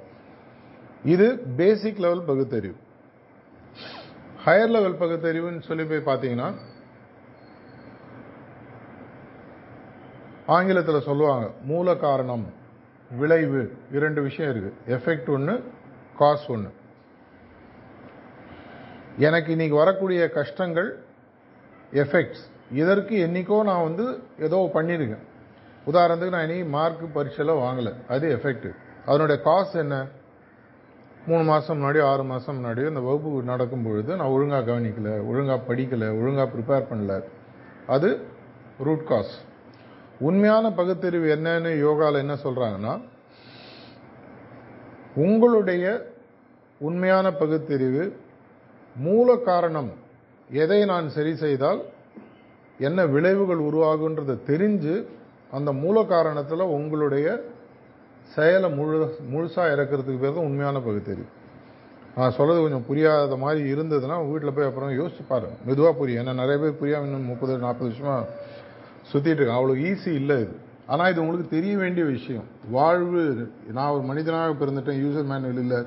இது 1.05 1.39
பேசிக் 1.57 1.99
லெவல் 1.99 2.23
பகுத்தறிவு. 2.23 2.75
ஹையர் 4.45 4.69
லெவல் 4.69 4.99
பகுத்தறிவுன்னு 4.99 5.61
சொல்லி 5.61 5.83
போய் 5.83 6.15
பார்த்தீங்கன்னா 6.15 6.53
ஆங்கிலத்தில் 10.45 11.01
சொல்லுவாங்க 11.01 11.51
மூல 11.63 11.95
காரணம் 11.95 12.57
விளைவு 13.17 13.61
இரண்டு 13.91 14.21
விஷயம் 14.21 14.51
இருக்கு. 14.51 14.71
எஃபெக்ட் 14.95 15.29
ஒன்று 15.35 15.55
காஸ் 16.17 16.51
ஒன்று 16.51 16.71
எனக்கு 19.17 19.51
இன்னைக்கு 19.51 19.75
வரக்கூடிய 19.75 20.29
கஷ்டங்கள் 20.29 20.89
எஃபெக்ட்ஸ் 21.93 22.45
இதற்கு 22.71 23.15
என்னைக்கோ 23.27 23.63
நான் 23.63 23.83
வந்து 23.83 24.05
ஏதோ 24.39 24.57
பண்ணியிருக்கேன் 24.73 25.25
உதாரணத்துக்கு 25.87 26.35
நான் 26.35 26.49
இனி 26.49 26.63
மார்க் 26.63 27.03
பரீட்சையில் 27.15 27.61
வாங்கலை. 27.63 27.93
அது 28.07 28.25
எஃபெக்ட் 28.35 28.69
அதனுடைய 29.05 29.41
காசு 29.41 29.79
என்ன? 29.79 29.95
மூணு 31.27 31.43
மாதம் 31.43 31.77
முன்னாடியோ 31.79 32.03
ஆறு 32.11 32.23
மாதம் 32.23 32.57
முன்னாடியோ 32.57 32.87
இந்த 32.87 32.99
வகுப்பு 32.99 33.43
நடக்கும் 33.43 33.83
பொழுது 33.83 34.15
நான் 34.15 34.33
ஒழுங்காக 34.35 34.71
கவனிக்கலை 34.71 35.13
ஒழுங்காக 35.25 35.59
படிக்கலை 35.69 36.07
ஒழுங்காக 36.21 36.47
ப்ரிப்பேர் 36.53 36.89
பண்ணல. 36.91 37.23
அது 37.87 38.09
ரூட் 38.87 39.07
காஸ் 39.07 39.33
உண்மையான 40.19 40.65
பகுத்தறிவு 40.71 41.27
என்னன்னு 41.35 41.71
யோகாவில் 41.79 42.23
என்ன 42.23 42.35
சொல்றாங்கன்னா 42.43 42.93
உங்களுடைய 45.15 45.85
உண்மையான 46.81 47.27
பகுத்தறிவு 47.33 48.03
மூல 48.95 49.35
காரணம் 49.41 49.89
எதை 50.49 50.79
நான் 50.85 51.07
சரி 51.09 51.33
செய்தால் 51.35 51.79
என்ன 52.79 53.05
விளைவுகள் 53.05 53.61
உருவாகுன்றதை 53.69 54.35
தெரிஞ்சு 54.47 54.93
அந்த 55.51 55.69
மூல 55.73 55.97
காரணத்தில் 56.05 56.73
உங்களுடைய 56.75 57.27
செயலை 58.31 58.69
முழு 58.69 58.97
முழுசாக 59.31 59.73
இறக்கிறதுக்கு 59.75 60.21
பேர் 60.21 60.33
தான் 60.33 60.47
உண்மையான 60.49 60.79
பகுத்தறிவு. 60.79 61.27
நான் 62.15 62.31
சொல்கிறது 62.31 62.61
கொஞ்சம் 62.61 62.85
புரியாத 62.85 63.35
மாதிரி 63.37 63.61
இருந்ததுன்னா 63.73 64.17
வீட்டில் 64.29 64.55
போய் 64.55 64.67
அப்புறம் 64.67 64.91
யோசிச்சு 64.91 65.23
பாருங்கள் 65.27 65.61
மெதுவாக 65.65 65.93
புரியும் 65.93 66.21
ஏன்னா 66.23 66.33
நிறைய 66.33 66.57
பேர் 66.63 66.79
புரியாம 66.81 67.07
இன்னும் 67.07 67.25
முப்பது 67.25 67.57
நாற்பது 67.57 67.89
வருஷமாக 67.89 68.25
சுற்றிட்டு 69.11 69.39
இருக்கேன். 69.39 69.59
அவ்வளோ 69.59 69.75
ஈஸி 69.89 70.07
இல்லை 70.07 70.39
இது. 70.39 70.55
ஆனால் 70.87 71.11
இது 71.11 71.21
உங்களுக்கு 71.21 71.49
தெரிய 71.49 71.77
வேண்டிய 71.77 72.05
விஷயம். 72.05 72.43
வாழ்வு 72.69 73.51
நான் 73.71 73.91
ஒரு 73.91 74.01
மனிதனாக 74.01 74.65
பிறந்துட்டேன் 74.65 75.01
யூசர் 75.03 75.29
மேனுவல் 75.31 75.59
இல்லை. 75.59 75.83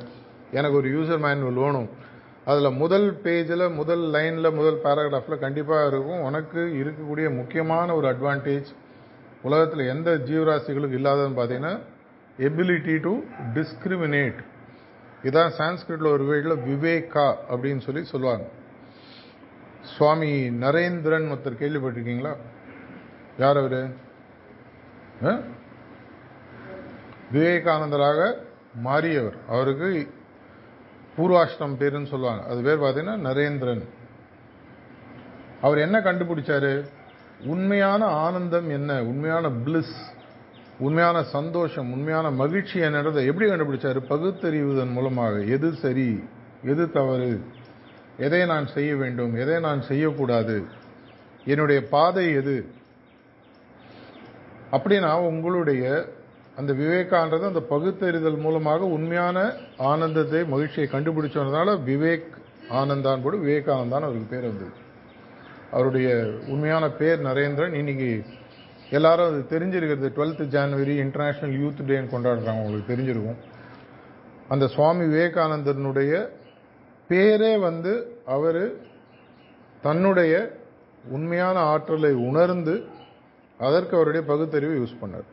எனக்கு 0.53 0.77
ஒரு 0.77 0.89
யூசர் 0.91 1.21
மேனுவல் 1.21 1.61
வேணும். 1.65 1.89
அதில் 2.45 2.71
முதல் 2.71 3.21
பேஜில் 3.23 3.75
முதல் 3.75 4.01
லைனில் 4.01 4.51
முதல் 4.51 4.81
பேராகிராஃபில் 4.85 5.39
கண்டிப்பாக 5.39 5.87
இருக்கும். 5.87 6.21
உனக்கு 6.21 6.61
இருக்கக்கூடிய 6.61 7.37
முக்கியமான 7.37 7.95
ஒரு 7.95 8.07
அட்வான்டேஜ் 8.09 8.71
உலகத்தில் 9.43 9.89
எந்த 9.89 10.11
ஜீவராசிகளுக்கு 10.27 10.99
இல்லாததுன்னு 10.99 11.39
பார்த்தீங்கன்னா 11.41 11.79
எபிலிட்டி 12.39 13.01
டு 13.01 13.13
டிஸ்கிரிமினேட் 13.55 14.41
இதான் 15.23 15.53
சான்ஸ்கிரிட்ல 15.59 16.07
ஒரு 16.07 16.25
வேர்டில் 16.25 16.71
விவேகா 16.71 17.35
அப்படின்னு 17.51 17.79
சொல்லி 17.79 18.05
சொல்லுவாங்க. 18.05 18.45
சுவாமி 19.83 20.49
நரேந்திரன் 20.49 21.31
ஒருத்தர் 21.35 21.61
கேள்விப்பட்டிருக்கீங்களா? 21.61 22.35
யார் 23.39 23.57
அவரு 23.57 23.95
ஆ? 25.25 25.39
விவேகானந்தராக 27.33 28.35
மாறியவர். 28.85 29.37
அவருக்கு 29.49 30.11
பூர்வாஷ்டம் 31.19 31.77
பேருன்னு 31.79 32.07
சொல்லுவாங்க. 32.07 32.45
அது 32.45 32.63
பேர் 32.63 32.79
பார்த்தீங்கன்னா 32.79 33.09
நரேந்திரன். 33.09 33.89
அவர் 35.63 35.79
என்ன 35.79 35.99
கண்டுபிடிச்சாரு? 35.99 36.89
உண்மையான 37.45 38.05
ஆனந்தம் 38.05 38.71
என்ன? 38.71 39.03
உண்மையான 39.03 39.49
பிளிஸ் 39.49 40.21
உண்மையான 40.79 41.23
சந்தோஷம் 41.23 41.93
உண்மையான 41.93 42.31
மகிழ்ச்சி 42.31 42.81
என்னன்றதை 42.81 43.27
எப்படி 43.27 43.51
கண்டுபிடிச்சாரு? 43.51 44.01
பகுத்தறிவதன் 44.09 44.93
மூலமாக. 44.93 45.39
எது 45.39 45.73
சரி? 45.73 46.25
எது 46.65 46.93
தவறு? 46.93 47.41
எதை 48.17 48.47
நான் 48.47 48.67
செய்ய 48.67 48.97
வேண்டும்? 48.97 49.35
எதை 49.35 49.61
நான் 49.61 49.83
செய்யக்கூடாது? 49.83 50.65
என்னுடைய 51.45 51.89
பாதை 51.89 52.33
எது? 52.33 52.81
அப்படின்னா 54.73 55.19
உங்களுடைய 55.19 56.05
அந்த 56.57 56.73
விவேகான்றது 56.73 57.47
அந்த 57.47 57.61
பகுத்தறிதல் 57.61 58.37
மூலமாக 58.37 58.85
உண்மையான 58.85 59.53
ஆனந்தத்தை 59.79 60.45
மகிழ்ச்சியை 60.45 60.89
கண்டுபிடிச்சதுனால 60.93 61.79
விவேக் 61.87 62.25
ஆனந்தான் 62.71 63.23
கூட 63.23 63.37
விவேகானந்தான் 63.37 64.03
அவருக்கு 64.03 64.27
பேர் 64.31 64.41
வந்தது. 64.41 64.71
அவருடைய 65.71 66.31
உண்மையான 66.49 66.91
பேர் 66.91 67.23
நரேந்திரன். 67.23 67.73
இன்னைக்கு 67.73 68.25
எல்லாரும் 68.91 69.27
அது 69.27 69.59
தெரிஞ்சிருக்கிறது. 69.59 70.11
டுவெல்த் 70.17 70.47
ஜான்வரி 70.47 70.95
இன்டர்நேஷ்னல் 71.05 71.57
யூத் 71.59 71.83
டேன்னு 71.87 72.09
கொண்டாடுறாங்க. 72.11 72.63
உங்களுக்கு 72.63 72.97
தெரிஞ்சிருக்கும். 72.97 73.37
அந்த 74.49 74.67
சுவாமி 74.67 75.15
விவேகானந்தனுடைய 75.15 76.29
பேரே 77.09 77.61
வந்து 77.61 78.21
அவர் 78.27 78.73
தன்னுடைய 79.83 80.57
உண்மையான 81.09 81.59
ஆற்றலை 81.59 82.13
உணர்ந்து 82.13 82.85
அதற்கு 83.69 83.97
அவருடைய 83.97 84.23
பகுத்தறிவை 84.31 84.75
யூஸ் 84.81 85.01
பண்ணார். 85.03 85.29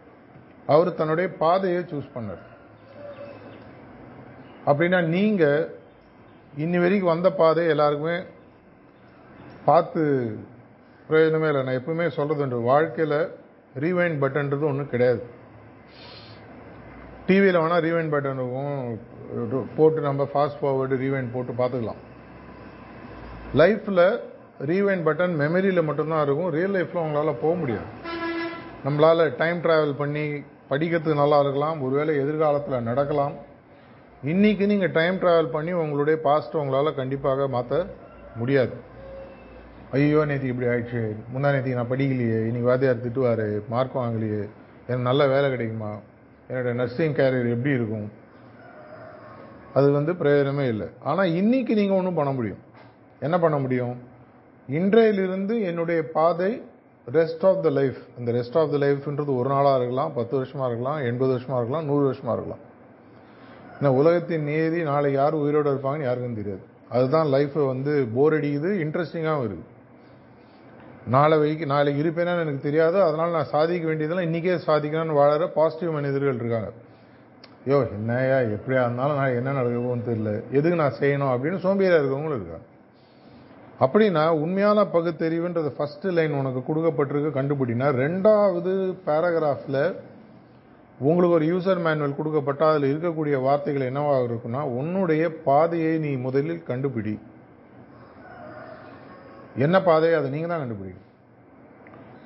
அவர் 0.74 0.98
தன்னுடைய 1.00 1.28
பாதையை 1.42 1.82
சூஸ் 1.92 2.14
பண்ணார். 2.16 2.44
அப்படின்னா 4.70 5.00
நீங்க 5.16 5.44
இன்னி 6.64 6.80
வரைக்கும் 6.84 7.14
வந்த 7.14 7.30
பாதை 7.42 7.64
எல்லாருக்குமே 7.74 8.18
பார்த்து 9.68 10.02
பிரயோஜனமே 11.10 11.48
இல்லை. 11.52 11.62
நான் 11.64 11.80
எப்பவுமே 11.80 12.08
சொல்றது 12.18 12.44
உண்டு 12.46 12.58
வாழ்க்கையில் 12.72 13.20
ரீவைண்ட் 13.84 14.22
பட்டன்றது 14.24 14.66
ஒன்றும் 14.72 14.92
கிடையாது. 14.94 15.22
டிவியில் 17.28 17.62
வேணால் 17.64 17.86
ரீவைண்ட் 17.88 18.14
பட்டன் 18.14 18.40
இருக்கும். 19.36 19.68
போட்டு 19.78 20.00
நம்ம 20.08 20.28
ஃபாஸ்ட் 20.34 20.60
ஃபார்வர்டு 20.62 20.96
ரீவைண்ட் 21.06 21.34
போட்டு 21.34 21.54
பார்த்துக்கலாம். 21.62 22.02
லைஃப்பில் 23.62 24.06
ரீவைண்ட் 24.72 25.06
பட்டன் 25.08 25.36
மெமரியில் 25.42 25.88
மட்டும்தான் 25.90 26.24
இருக்கும். 26.26 26.52
ரியல் 26.58 26.76
லைஃப்பில் 26.78 27.06
உங்களால் 27.06 27.42
போக 27.44 27.54
முடியாது. 27.56 27.88
நம்மளால் 28.86 29.36
டைம் 29.36 29.62
ட்ராவல் 29.64 29.94
பண்ணி 29.94 30.44
படிக்கிறதுக்கு 30.70 31.22
நல்லா 31.22 31.40
இருக்கலாம். 31.40 31.82
ஒருவேளை 31.82 32.16
எதிர்காலத்தில் 32.16 32.82
நடக்கலாம். 32.82 33.34
இன்னைக்கு 34.24 34.68
நீங்கள் 34.68 34.92
டைம் 34.92 35.16
ட்ராவல் 35.16 35.52
பண்ணி 35.52 35.72
உங்களுடைய 35.72 36.20
பாஸ்ட்டை 36.24 36.58
உங்களால் 36.58 36.96
கண்டிப்பாக 36.96 37.48
மாற்ற 37.48 37.86
முடியாது. 38.36 38.74
ஐயோ 39.92 40.26
நேற்று 40.26 40.48
இப்படி 40.48 40.70
ஆயிடுச்சு. 40.70 41.16
முந்தா 41.34 41.52
நேற்று 41.52 41.74
நான் 41.74 41.90
படிக்கலையே. 41.90 42.40
இன்றைக்கி 42.50 42.62
வாத்தியார் 42.62 43.04
திட்டுவார். 43.08 43.68
மார்க் 43.68 43.98
வாங்கலையே. 43.98 44.50
எனக்கு 44.88 45.08
நல்ல 45.10 45.28
வேலை 45.28 45.50
கிடைக்குமா? 45.50 45.92
என்னோடய 46.50 46.74
நர்சிங் 46.74 47.14
கேரியர் 47.14 47.50
எப்படி 47.50 47.76
இருக்கும்? 47.76 48.12
அது 49.74 49.92
வந்து 49.92 50.14
பிரயோஜனமே 50.14 50.68
இல்லை. 50.68 50.88
ஆனால் 51.04 51.34
இன்னைக்கு 51.34 51.76
நீங்கள் 51.76 51.98
ஒன்றும் 51.98 52.14
பண்ண 52.14 52.32
முடியும். 52.32 52.62
என்ன 53.20 53.40
பண்ண 53.40 53.58
முடியும்? 53.58 53.96
இன்றையிலிருந்து 54.68 55.62
என்னுடைய 55.62 56.04
பாதை 56.04 56.52
ரெஸ்ட் 57.08 57.46
ஆஃப் 57.50 57.62
த 57.66 57.70
லைஃப் 57.78 58.00
இந்த 58.20 58.30
ரெஸ்ட் 58.38 58.58
ஆஃப் 58.62 58.72
த 58.74 58.80
லைஃப்ன்றது 58.86 59.32
ஒரு 59.42 59.50
நாளாக 59.54 59.78
இருக்கலாம் 59.80 60.12
பத்து 60.18 60.34
வருஷமாக 60.40 60.68
இருக்கலாம் 60.70 61.00
எண்பது 61.10 61.32
வருஷமாக 61.36 61.60
இருக்கலாம் 61.62 61.88
நூறு 61.90 62.04
வருஷமாக 62.10 62.36
இருக்கலாம். 62.38 62.64
ஏன்னா 63.78 63.92
உலகத்தின் 64.00 64.46
நியதி 64.50 64.80
நாளை 64.92 65.12
யார் 65.20 65.42
உயிரோடு 65.42 65.72
இருப்பாங்கன்னு 65.74 66.08
யாருக்கும் 66.10 66.40
தெரியாது. 66.42 66.64
அதுதான் 66.96 67.28
லைஃப்பை 67.36 67.66
வந்து 67.74 67.94
போர் 68.16 68.36
அடிக்குது 68.38 68.72
இன்ட்ரெஸ்டிங்காகவும் 68.86 69.48
இருக்குது 69.48 69.78
நாளை 71.16 71.36
வைக்க 71.44 71.72
நாளைக்கு 71.74 72.02
இருப்பேனான்னு 72.04 72.44
எனக்கு 72.46 72.66
தெரியாது. 72.68 72.98
அதனால் 73.08 73.36
நான் 73.38 73.52
சாதிக்க 73.56 73.86
வேண்டியதெல்லாம் 73.90 74.28
இன்னைக்கே 74.30 74.58
சாதிக்கணும்னு 74.70 75.20
வாழற 75.20 75.46
பாசிட்டிவ் 75.58 75.96
மனிதர்கள் 75.98 76.42
இருக்காங்க. 76.42 76.72
யோ 77.70 77.78
என்னையா 77.98 78.38
எப்படியா 78.56 78.82
இருந்தாலும் 78.86 79.20
நான் 79.22 79.38
என்ன 79.40 79.54
நடக்க 79.60 79.96
தெரியல. 80.10 80.34
எதுக்கு 80.58 80.82
நான் 80.84 81.00
செய்யணும் 81.02 81.32
அப்படின்னு 81.34 81.60
சோம்பேறியாக 81.66 82.02
இருக்கவங்களும் 82.02 82.40
இருக்கா 82.40 82.60
அப்படின்னா 83.84 84.24
உண்மையான 84.44 84.80
பகுத்தறிவுன்றது 84.94 85.70
ஃபர்ஸ்ட் 85.76 86.08
லைன் 86.16 86.34
உனக்கு 86.40 86.62
கொடுக்கப்பட்டிருக்கு 86.70 87.30
கண்டுபிடினா 87.38 87.88
ரெண்டாவது 88.04 88.72
பேராகிராஃபில் 89.06 89.82
உங்களுக்கு 91.10 91.36
ஒரு 91.38 91.46
யூசர் 91.52 91.82
மேனுவல் 91.86 92.18
கொடுக்கப்பட்டா 92.18 92.66
அதில் 92.72 92.88
இருக்கக்கூடிய 92.94 93.36
வார்த்தைகள் 93.46 93.90
என்னவாக 93.90 94.26
இருக்குன்னா 94.30 94.62
உன்னுடைய 94.80 95.24
பாதையை 95.48 95.94
நீ 96.06 96.12
முதலில் 96.26 96.66
கண்டுபிடி. 96.72 97.14
என்ன 99.66 99.76
பாதை? 99.88 100.10
அதை 100.18 100.28
நீங்கள் 100.34 100.52
தான் 100.52 100.62
கண்டுபிடிக்கணும். 100.64 101.08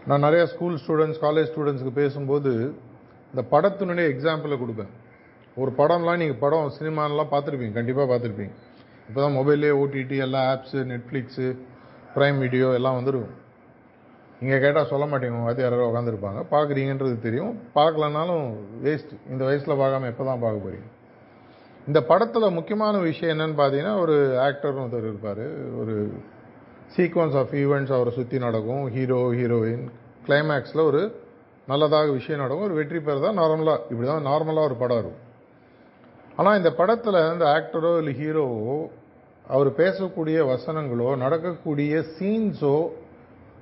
நான் 0.10 0.26
நிறைய 0.28 0.46
ஸ்கூல் 0.54 0.80
ஸ்டூடெண்ட்ஸ் 0.84 1.22
காலேஜ் 1.26 1.52
ஸ்டூடெண்ட்ஸ்க்கு 1.52 1.94
பேசும்போது 2.02 2.52
இந்த 3.32 3.44
படத்தினுடைய 3.54 4.08
எக்ஸாம்பிளை 4.14 4.58
கொடுப்பேன். 4.64 4.92
ஒரு 5.62 5.72
படம்லாம் 5.78 6.22
நீங்கள் 6.24 6.42
படம் 6.44 6.76
சினிமாலாம் 6.80 7.34
பார்த்துருப்பீங்க 7.34 7.78
கண்டிப்பாக 7.80 8.08
பார்த்துருப்பீங்க. 8.12 8.54
இப்போ 9.08 9.20
தான் 9.24 9.38
மொபைல்லே 9.38 9.72
ஓடிடி 9.82 10.18
எல்லா 10.26 10.42
ஆப்ஸு 10.54 10.82
நெட்ஃப்ளிக்ஸு 10.92 11.48
ப்ரைம் 12.16 12.38
வீடியோ 12.44 12.68
எல்லாம் 12.80 12.98
வந்துருக்கும். 13.00 13.38
இங்கே 14.44 14.58
கேட்டால் 14.64 14.90
சொல்ல 14.92 15.06
மாட்டேங்க 15.12 15.38
உங்கள் 15.40 15.50
வாத்தி 15.50 15.86
உட்காந்துருப்பாங்க 15.90 16.42
பார்க்குறீங்கன்றது 16.54 17.16
தெரியும். 17.28 17.54
பார்க்கலனாலும் 17.80 18.46
வேஸ்ட் 18.86 19.14
இந்த 19.34 19.42
வயசில் 19.50 19.80
பார்க்காம 19.82 20.10
எப்போ 20.14 20.24
தான் 20.30 20.44
பார்க்க 20.46 20.66
போகிறீங்க 20.66 20.90
இந்த 21.90 22.00
படத்தில் 22.10 22.56
முக்கியமான 22.58 23.00
விஷயம் 23.08 23.34
என்னன்னு 23.34 23.58
பார்த்தீங்கன்னா 23.60 23.96
ஒரு 24.04 24.16
ஆக்டர்னு 24.46 24.84
ஒருத்தர் 24.84 25.08
இருப்பார். 25.10 25.44
ஒரு 25.82 25.96
சீக்வன்ஸ் 26.96 27.36
ஆஃப் 27.42 27.54
ஈவெண்ட்ஸ் 27.62 27.94
அவரை 27.98 28.12
சுற்றி 28.18 28.38
நடக்கும். 28.46 28.84
ஹீரோ 28.96 29.20
ஹீரோயின் 29.40 29.84
கிளைமேக்ஸில் 30.28 30.88
ஒரு 30.90 31.02
நல்லதாக 31.72 32.12
விஷயம் 32.20 32.42
நடக்கும். 32.44 32.68
ஒரு 32.70 32.78
வெற்றி 32.80 33.00
பெற 33.08 33.18
தான் 33.26 33.40
நார்மலாக 33.42 33.84
இப்படி 33.92 34.08
தான் 34.12 34.28
நார்மலாக 34.30 34.70
ஒரு 34.70 34.78
படம் 34.84 35.02
இருக்கும். 35.02 35.23
ஆனால் 36.36 36.58
இந்த 36.58 36.72
படத்தில் 36.74 37.20
இந்த 37.34 37.46
ஆக்டரோ 37.56 37.92
இல்லை 37.98 38.14
ஹீரோவோ 38.22 38.76
அவர் 39.48 39.70
பேசக்கூடிய 39.80 40.38
வசனங்களோ 40.52 41.18
நடக்கக்கூடிய 41.18 41.94
சீன்ஸோ 42.20 42.76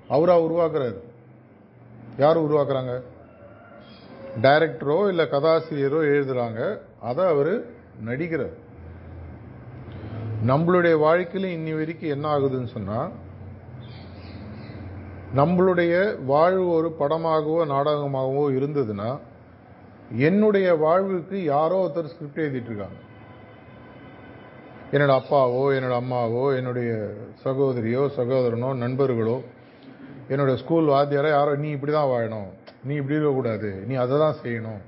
அவராக 0.07 0.45
உருவாக்குறாரு. 0.47 0.99
யார் 2.17 2.45
உருவாக்குறாங்க? 2.47 2.93
டைரக்டரோ 4.41 5.07
இல்லை 5.07 5.25
கதாசிரியரோ 5.25 5.99
எழுதுகிறாங்க 6.11 6.59
அதை 7.09 7.25
அவர் 7.25 7.53
நடிக்கிறார். 8.05 8.55
நம்மளுடைய 10.49 10.95
வாழ்க்கையில் 10.99 11.55
இன்னி 11.57 11.73
வரைக்கும் 11.77 12.13
என்ன 12.15 12.25
ஆகுதுன்னு 12.35 12.69
சொன்னால் 12.75 13.11
நம்மளுடைய 15.39 15.93
வாழ்வு 16.25 16.63
ஒரு 16.77 16.95
படமாகவோ 16.99 17.59
நாடகமாகவோ 17.73 18.45
இருந்ததுன்னா 18.57 19.09
என்னுடைய 20.17 20.75
வாழ்வுக்கு 20.75 21.43
யாரோ 21.43 21.77
ஒருத்தர் 21.85 22.11
ஸ்கிரிப்ட் 22.13 22.39
எழுதிட்டு 22.39 22.71
இருக்காங்க 22.71 22.99
என்னோட 24.91 25.21
அப்பாவோ 25.21 25.63
என்னோட 25.77 25.95
அம்மாவோ 26.01 26.57
என்னுடைய 26.57 27.13
சகோதரியோ 27.43 28.09
சகோதரனோ 28.17 28.73
நண்பர்களோ 28.73 29.41
என்னோட 30.29 30.53
ஸ்கூல் 30.53 30.85
வாத்தியாரோ 30.85 31.29
யாரோ 31.29 31.55
நீ 31.55 31.69
இப்படி 31.69 31.91
தான் 31.91 32.09
வாழணும். 32.09 32.49
நீ 32.83 32.95
இப்படி 32.95 33.15
இருக்கக்கூடாது. 33.15 33.83
நீ 33.87 33.95
அதை 33.95 34.19
தான் 34.19 34.35
செய்யணும். 34.43 34.81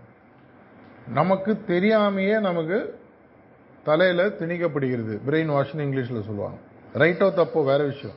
நமக்கு 1.14 1.58
தெரியாமையே 1.68 2.40
நமக்கு 2.40 3.00
தலையில் 3.84 4.36
திணிக்கப்படுகிறது. 4.40 5.20
பிரெயின் 5.28 5.52
வாஷ்னு 5.56 5.86
இங்கிலீஷில் 5.88 6.26
சொல்லுவாங்க. 6.26 6.58
ரைட்டோ 6.94 7.28
தப்போ 7.40 7.64
வேற 7.64 7.84
விஷயம். 7.84 8.16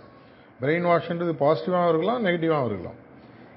பிரெயின் 0.60 0.86
வாஷ்ன்றது 0.86 1.32
பாசிட்டிவாகவும் 1.40 1.88
இருக்கலாம் 1.88 2.24
நெகட்டிவாகவும் 2.24 2.64
இருக்கலாம். 2.64 2.98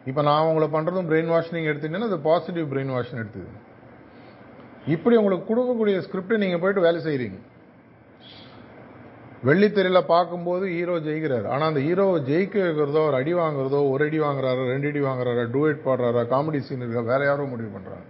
இப்போ 0.09 0.21
நான் 0.29 0.47
உங்களை 0.49 0.67
பண்ணுறதும் 0.75 1.09
பிரெயின் 1.11 1.31
வாஷ் 1.33 1.53
நீங்கள் 1.55 1.71
எடுத்தீங்கன்னா 1.73 2.09
அது 2.11 2.19
பாசிட்டிவ் 2.29 2.67
பிரெயின் 2.73 2.93
வாஷ்னு 2.95 3.21
எடுத்துது. 3.23 3.49
இப்படி 4.93 5.15
உங்களுக்கு 5.21 5.49
கொடுக்கக்கூடிய 5.49 5.95
ஸ்கிரிப்டை 6.05 6.37
நீங்கள் 6.43 6.61
போயிட்டு 6.63 6.85
வேலை 6.87 6.99
செய்கிறீங்க 7.07 7.39
வெள்ளித்திரையில 9.47 9.99
பார்க்கும்போது 10.13 10.65
ஹீரோ 10.75 10.95
ஜெயிக்கிறார். 11.05 11.45
ஆனால் 11.53 11.69
அந்த 11.71 11.81
ஹீரோவை 11.85 12.17
ஜெயிக்க 12.29 12.55
வைக்கிறதோ 12.65 13.01
ஒரு 13.09 13.17
அடி 13.19 13.33
வாங்குறதோ 13.41 13.79
ஒரு 13.91 14.03
அடி 14.07 14.19
வாங்குறாரா 14.23 14.65
ரெண்டு 14.71 14.89
அடி 14.91 15.01
வாங்குறாரா 15.05 15.43
டூயட் 15.53 15.85
பாடுறாரா 15.85 16.23
காமெடி 16.33 16.59
சீன் 16.67 16.83
இருக்கா 16.85 17.03
வேற 17.11 17.21
யாரோ 17.29 17.45
முடிவு 17.53 17.71
பண்ணுறாங்க 17.75 18.05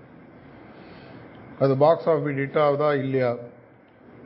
அது 1.63 1.73
பாக்ஸ் 1.83 2.09
ஆஃபீஸ் 2.13 2.41
ஹிட் 2.43 2.59
ஆகுதா 2.65 2.89
இல்லையா? 3.03 3.29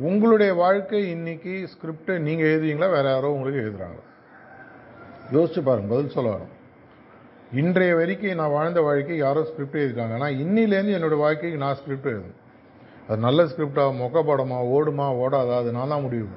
உங்களுடைய 0.09 0.51
வாழ்க்கை 0.63 1.01
இன்னைக்கு 1.15 1.53
ஸ்கிரிப்டை 1.73 2.15
நீங்கள் 2.27 2.49
எழுதுவீங்களா 2.51 2.89
வேற 2.97 3.05
யாரோ 3.15 3.31
உங்களுக்கு 3.37 3.63
எழுதுறாங்க 3.65 3.99
யோசிச்சு 5.35 5.61
பாருங்க 5.69 5.89
பதில் 5.93 6.15
சொல்ல 6.17 6.29
வரும் 6.35 6.53
இன்றைய 7.61 7.95
வரைக்கும் 7.97 8.39
நான் 8.39 8.53
வாழ்ந்த 8.55 8.79
வாழ்க்கை 8.85 9.15
யாரோ 9.23 9.41
ஸ்கிரிப்ட் 9.47 9.79
எழுதிருக்காங்க 9.79 10.15
ஆனால் 10.17 10.37
இன்னிலேருந்து 10.43 10.93
என்னோடய 10.97 11.19
வாழ்க்கைக்கு 11.23 11.57
நான் 11.63 11.75
ஸ்கிரிப்ட் 11.79 12.07
எழுதணும். 12.11 12.37
அது 13.07 13.17
நல்ல 13.25 13.43
ஸ்கிரிப்டா 13.49 13.83
மொக்க 13.99 14.21
படமா 14.29 14.59
ஓடுமா 14.75 15.07
ஓடாதா 15.23 15.57
அது 15.61 15.71
நான் 15.75 15.91
தான் 15.93 16.03
முடிவு 16.05 16.27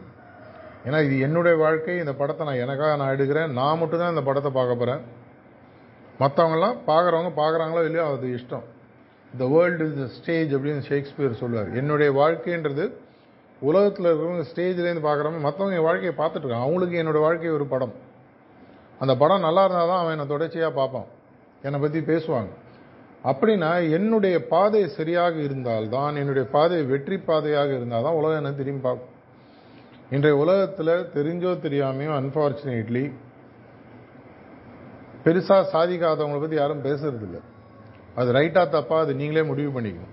ஏன்னா 0.86 0.98
இது 1.06 1.14
என்னுடைய 1.26 1.54
வாழ்க்கை 1.62 1.94
இந்த 2.02 2.12
படத்தை 2.18 2.42
நான் 2.48 2.60
எனக்காக 2.64 2.96
நான் 3.02 3.12
எடுக்கிறேன். 3.14 3.52
நான் 3.60 3.78
மட்டும் 3.82 4.02
தான் 4.02 4.12
இந்த 4.14 4.24
படத்தை 4.28 4.50
பார்க்க 4.58 4.80
போகிறேன் 4.80 5.00
மற்றவங்களாம் 6.22 6.76
பார்க்குறவங்க 6.90 7.30
பார்க்குறாங்களோ 7.40 7.84
இல்லையோ 7.88 8.04
அது 8.10 8.34
இஷ்டம். 8.38 8.66
The 9.32 9.48
world 9.54 9.86
is 9.88 9.96
the 10.02 10.08
stage 10.18 10.52
அப்படின்னு 10.56 10.84
ஷேக்ஸ்பியர் 10.90 11.40
சொல்லுவார் 11.42 11.70
என்னுடைய 11.82 12.10
வாழ்க்கைன்றது 12.20 12.86
உலகத்தில் 13.62 14.08
இருக்கிறவங்க 14.10 14.46
ஸ்டேஜ்லேருந்து 14.52 15.06
பார்க்குறவங்க 15.08 15.42
மற்றவங்க 15.48 15.78
என் 15.80 15.88
வாழ்க்கையை 15.88 16.14
பார்த்துட்ருக்காங்க 16.20 16.66
அவங்களுக்கு 16.66 17.00
என்னோட 17.04 17.20
வாழ்க்கை 17.26 17.52
ஒரு 17.58 17.68
படம். 17.74 17.94
அந்த 19.02 19.12
படம் 19.22 19.44
நல்லா 19.46 19.62
இருந்தால் 19.64 19.90
தான் 19.92 20.02
அவன் 20.02 20.14
என்னை 20.16 20.26
தொடர்ச்சியாக 20.26 20.72
பார்ப்பான். 20.78 21.08
என்னை 21.66 21.78
பற்றி 21.80 22.00
பேசுவாங்க. 22.12 22.52
அப்படின்னா 23.30 23.70
என்னுடைய 23.96 24.36
பாதை 24.52 24.82
சரியாக 24.88 25.36
இருந்தால்தான் 25.46 26.16
என்னுடைய 26.22 26.44
பாதை 26.54 26.78
வெற்றி 26.92 27.16
பாதையாக 27.28 27.70
இருந்தால் 27.78 28.06
தான் 28.06 28.18
உலகம் 28.20 28.40
என்ன 28.40 28.52
திரும்பி 28.60 28.82
பார்க்கும். 28.86 29.12
இன்றைய 30.16 30.36
உலகத்தில் 30.42 30.94
தெரிஞ்சோ 31.16 31.52
தெரியாமையோ 31.66 32.12
அன்ஃபார்ச்சுனேட்லி 32.20 33.04
பெருசாக 35.24 35.64
சாதிக்காதவங்களை 35.72 36.40
பற்றி 36.42 36.56
யாரும் 36.60 36.84
பேசுறதில்ல. 36.84 37.38
அது 38.14 38.28
ரைட்டாக 38.32 38.66
தப்பாக 38.74 39.04
அது 39.04 39.14
நீங்களே 39.20 39.42
முடிவு 39.48 39.70
பண்ணிக்கணும். 39.76 40.12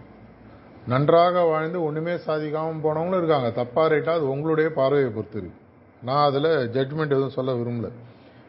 நன்றாக 0.93 1.43
வாழ்ந்து 1.49 1.77
ஒன்றுமே 1.87 2.15
சாதிக்காமல் 2.27 2.81
போனவங்களும் 2.85 3.21
இருக்காங்க. 3.21 3.49
தப்பாக 3.59 3.91
ரைட்டாக 3.93 4.19
அது 4.19 4.25
உங்களுடைய 4.33 4.69
பார்வையை 4.79 5.11
பொறுத்து 5.17 5.37
இருக்கு. 5.41 5.59
நான் 6.07 6.25
அதில் 6.29 6.49
ஜட்மெண்ட் 6.75 7.15
எதுவும் 7.17 7.37
சொல்ல 7.37 7.53
விரும்பல. 7.59 7.89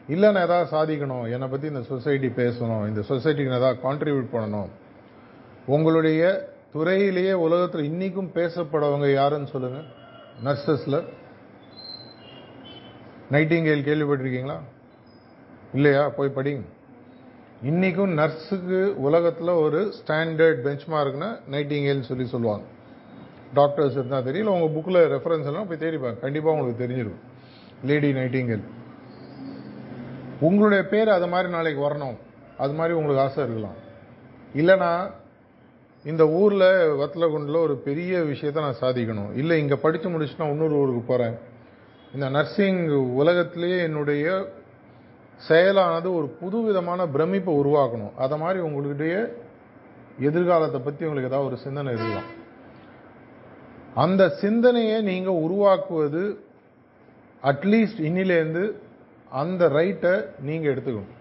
இல்லை 0.07 0.31
நான் 0.31 0.43
எதாவது 0.43 0.69
சாதிக்கணும் 0.77 1.31
என்னை 1.31 1.47
பற்றி 1.47 1.67
இந்த 1.67 1.81
சொசைட்டி 1.81 2.27
பேசணும் 2.27 2.87
இந்த 2.87 3.01
சொசைட்டிக்கு 3.09 3.47
நான் 3.47 3.61
ஏதாவது 3.61 3.79
கான்ட்ரிபியூட் 3.83 4.27
பண்ணணும். 4.33 4.69
உங்களுடைய 5.65 6.53
துறையிலேயே 6.73 7.31
உலகத்தில் 7.31 7.83
இன்றைக்கும் 7.83 8.31
பேசப்படவங்க 8.33 9.13
யாருன்னு 9.13 9.47
சொல்லுங்கள் 9.47 9.87
நர்சஸில் 10.43 10.99
நைட்டிங்கேல் 13.31 13.85
கேள்விப்பட்டிருக்கீங்களா? 13.87 14.57
இல்லையா? 15.73 16.09
போய் 16.09 16.35
படிங்க. 16.35 16.65
இன்றைக்கும் 17.61 18.17
நர்ஸுக்கு 18.17 18.79
உலகத்தில் 19.07 19.47
ஒரு 19.47 19.93
ஸ்டாண்டர்ட் 19.99 20.61
பெஞ்ச்மார்க்னா 20.67 21.39
நைட்டிங்கேல்னு 21.51 22.09
சொல்லி 22.11 22.25
சொல்லுவாங்க. 22.25 22.65
டாக்டர்ஸ் 23.53 23.91
இருந்தால் 23.91 24.23
தெரியல 24.23 24.43
உங்கள் 24.43 24.73
புக்கில் 24.75 25.07
ரெஃபரன்ஸ் 25.13 25.45
எல்லாம் 25.45 25.67
போய் 25.67 25.77
தேடிப்பாங்க. 25.77 26.19
கண்டிப்பாக 26.19 26.57
உங்களுக்கு 26.57 26.87
தெரிஞ்சிருக்கும். 26.87 27.23
லேடி 27.85 28.13
நைட்டிங்கேல் 28.13 28.65
உங்களுடைய 30.39 30.83
பேர் 30.83 31.09
அது 31.09 31.27
மாதிரி 31.27 31.49
நாளைக்கு 31.51 31.89
வரணும். 31.89 32.17
அது 32.57 32.73
மாதிரி 32.73 32.93
உங்களுக்கு 32.97 33.23
ஆசை 33.23 33.43
இருக்கலாம். 33.43 33.77
இல்லைனா 34.55 35.11
இந்த 36.03 36.27
ஊரில் 36.27 36.67
வத்தலகுண்டில் 37.01 37.61
ஒரு 37.61 37.75
பெரிய 37.75 38.19
விஷயத்த 38.19 38.53
நான் 38.53 38.81
சாதிக்கணும். 38.81 39.33
இல்லை 39.35 39.59
இங்கே 39.59 39.75
படித்து 39.75 40.09
முடிச்சு 40.09 40.35
நான் 40.37 40.49
இன்னொரு 40.49 40.75
ஊருக்கு 40.75 41.01
போகிறேன் 41.01 41.35
இந்த 42.13 42.29
நர்சிங் 42.29 42.87
உலகத்திலேயே 43.21 43.81
என்னுடைய 43.81 44.53
செயலானது 45.49 46.09
ஒரு 46.15 46.27
புதுவிதமான 46.27 47.05
பிரமிப்பை 47.05 47.53
உருவாக்கணும். 47.61 48.13
அதை 48.15 48.37
மாதிரி 48.37 48.59
உங்களுடைய 48.59 49.35
எதிர்காலத்தை 50.19 50.79
பற்றி 50.79 51.05
உங்களுக்கு 51.05 51.31
ஏதாவது 51.31 51.49
ஒரு 51.49 51.57
சிந்தனை 51.57 51.93
இருக்கலாம். 51.93 52.29
அந்த 53.93 54.29
சிந்தனையை 54.29 55.01
நீங்கள் 55.01 55.41
உருவாக்குவது 55.45 56.45
அட்லீஸ்ட் 57.43 57.99
இன்னிலேருந்து 57.99 58.83
அந்த 59.41 59.63
ரைட்டை 59.77 60.13
நீங்கள் 60.47 60.71
எடுத்துக்கணும். 60.73 61.13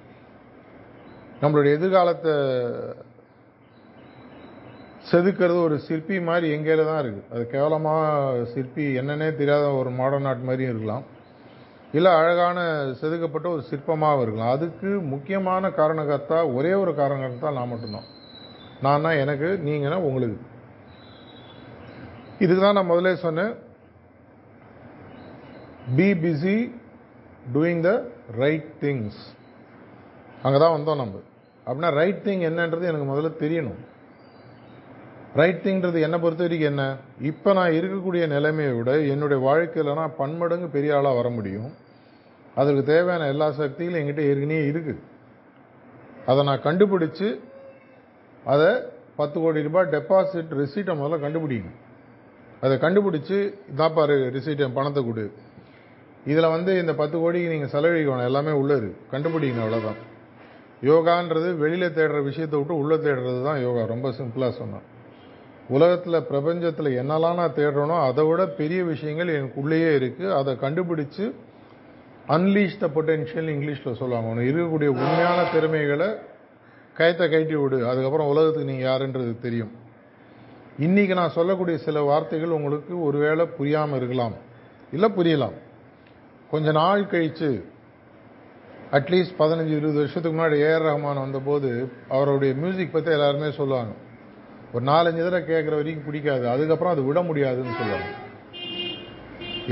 நம்மளுடைய 1.42 1.72
எதிர்காலத்தை 1.78 2.34
செதுக்கிறது 5.08 5.58
ஒரு 5.68 5.76
சிற்பி 5.86 6.16
மாதிரி 6.28 6.46
எங்கேயில 6.56 6.84
தான் 6.90 7.00
இருக்குது 7.02 7.30
அது 7.34 7.42
கேவலமாக 7.54 8.44
சிற்பி 8.52 8.84
என்னன்னே 9.00 9.28
தெரியாத 9.40 9.64
ஒரு 9.80 9.90
மாடர்ன் 9.98 10.28
ஆர்ட் 10.30 10.46
மாதிரியும் 10.48 10.72
இருக்கலாம். 10.74 11.04
இல்லை 11.98 12.12
அழகான 12.20 12.58
செதுக்கப்பட்ட 13.00 13.46
ஒரு 13.54 13.62
சிற்பமாகவும் 13.70 14.24
இருக்கலாம். 14.24 14.54
அதுக்கு 14.56 14.90
முக்கியமான 15.12 15.68
காரணகர்த்தா 15.80 16.38
ஒரே 16.58 16.72
ஒரு 16.82 16.92
காரணகர்த்தா 17.00 17.50
நான் 17.58 17.70
மட்டும்தான். 17.72 18.08
நான்னா 18.86 19.10
எனக்கு 19.24 19.48
நீங்கன்னா 19.66 19.98
உங்களுக்கு. 20.08 20.40
இதுக்கு 22.44 22.62
தான் 22.62 22.78
நான் 22.78 22.90
முதலே 22.92 23.12
சொன்னேன். 23.26 23.52
Be 25.96 26.08
busy 26.22 26.56
doing 27.54 27.82
the 27.88 27.90
right 28.42 28.70
things 28.82 29.22
அங்கே 30.44 30.58
தான் 30.62 30.74
வந்தோம் 30.76 31.00
நம்ம. 31.02 31.20
அப்படின்னா 31.66 31.90
ரைட் 32.00 32.22
திங் 32.26 32.42
என்னன்றது 32.50 32.90
எனக்கு 32.90 33.06
முதல்ல 33.10 33.30
தெரியணும். 33.44 33.80
ரைட் 35.40 35.62
திங்கிறது 35.64 36.00
என்னை 36.06 36.18
பொறுத்த 36.24 36.42
வரைக்கும் 36.46 36.70
என்ன? 36.70 36.82
இப்போ 37.30 37.52
நான் 37.58 37.76
இருக்கக்கூடிய 37.78 38.24
நிலைமையை 38.34 38.72
விட 38.78 38.90
என்னுடைய 39.12 39.38
வாழ்க்கையில் 39.46 39.98
நான் 40.00 40.18
பன்மடங்கு 40.18 40.68
பெரிய 40.76 40.96
ஆளாக 40.96 41.18
வர 41.20 41.28
முடியும். 41.28 41.70
அதற்கு 42.60 42.82
தேவையான 42.90 43.26
எல்லா 43.32 43.46
சக்திகளும் 43.60 44.00
என்கிட்ட 44.00 44.22
ஏற்கனவே 44.30 44.60
இருக்குது 44.72 45.02
அதை 46.26 46.44
நான் 46.48 46.66
கண்டுபிடிச்சு 46.66 47.28
அதை 48.52 48.68
பத்து 49.16 49.36
கோடி 49.40 49.66
ரூபாய் 49.68 49.90
டெபாசிட் 49.96 50.52
ரிசீட்டை 50.60 50.94
முதல்ல 51.00 51.18
கண்டுபிடிக்கணும். 51.24 51.80
அதை 52.60 52.76
கண்டுபிடிச்சு 52.84 53.38
இதான் 53.72 53.96
பாரு 53.98 54.16
ரிசீட் 54.36 54.64
என் 54.66 54.78
பணத்தை 54.78 55.04
கொடு. 55.04 55.24
இதில் 56.30 56.52
வந்து 56.54 56.72
இந்த 56.82 56.92
பத்து 57.00 57.16
கோடிக்கு 57.22 57.52
நீங்கள் 57.54 57.72
செலவழிக்கணும். 57.74 58.28
எல்லாமே 58.30 58.52
உள்ளே 58.62 58.74
இருக்குது 58.80 59.00
கண்டுபிடிக்கணும் 59.12 59.64
அவ்வளோதான் 59.66 60.00
யோகான்றது 60.90 61.48
வெளியில் 61.62 61.94
தேடுற 61.98 62.18
விஷயத்தை 62.28 62.56
விட்டு 62.60 62.74
உள்ளே 62.82 62.96
தேடுறது 63.06 63.40
தான் 63.48 63.60
யோகா. 63.66 63.82
ரொம்ப 63.94 64.08
சிம்பிளாக 64.18 64.52
சொன்னேன். 64.60 64.84
உலகத்தில் 65.76 66.26
பிரபஞ்சத்தில் 66.30 66.90
என்னெல்லாம் 67.00 67.38
நான் 67.40 67.56
தேடுறேனோ 67.58 67.96
அதை 68.08 68.22
விட 68.28 68.42
பெரிய 68.60 68.80
விஷயங்கள் 68.92 69.34
எனக்கு 69.36 69.60
உள்ளேயே 69.62 69.90
இருக்குது 69.98 70.34
அதை 70.38 70.52
கண்டுபிடிச்சு 70.64 71.26
அன்லீஷ் 72.34 72.76
த 72.82 72.86
பொட்டென்ஷியல் 72.96 73.48
இங்கிலீஷில் 73.54 73.98
சொல்லுவாங்க 74.00 74.30
ஒன்று 74.32 74.48
இருக்கக்கூடிய 74.50 74.90
உண்மையான 74.98 75.38
திறமைகளை 75.54 76.08
கயத்தை 76.98 77.26
கயட்டி 77.32 77.56
விடு. 77.60 77.78
அதுக்கப்புறம் 77.90 78.30
உலகத்துக்கு 78.32 78.70
நீங்கள் 78.70 78.88
யாருன்றது 78.90 79.32
தெரியும். 79.46 79.72
இன்றைக்கி 80.86 81.14
நான் 81.20 81.36
சொல்லக்கூடிய 81.38 81.76
சில 81.86 82.00
வார்த்தைகள் 82.10 82.56
உங்களுக்கு 82.58 82.94
ஒருவேளை 83.08 83.46
புரியாமல் 83.58 83.98
இருக்கலாம். 84.00 84.36
இல்லை 84.96 85.10
புரியலாம். 85.18 85.56
கொஞ்ச 86.54 86.72
நாள் 86.80 87.10
கழிச்சு 87.12 87.50
அட்லீஸ்ட் 88.96 89.38
பதினஞ்சு 89.38 89.72
இருபது 89.78 89.98
வருஷத்துக்கு 90.00 90.34
முன்னாடி 90.36 90.56
ஏஆர் 90.66 90.84
ரஹ்மான் 90.88 91.24
வந்தபோது 91.24 91.70
அவருடைய 92.08 92.54
மியூசிக் 92.62 92.92
பற்றி 92.92 93.10
எல்லாருமே 93.16 93.48
சொல்லுவாங்க. 93.60 93.92
ஒரு 94.74 94.84
நாலஞ்சு 94.84 95.22
தடவை 95.24 95.40
கேட்குற 95.48 95.74
வரைக்கும் 95.80 96.06
பிடிக்காது 96.06 96.44
அதுக்கப்புறம் 96.52 96.94
அது 96.94 97.02
விட 97.08 97.22
முடியாதுன்னு 97.22 97.78
சொல்லுவாங்க. 97.80 98.08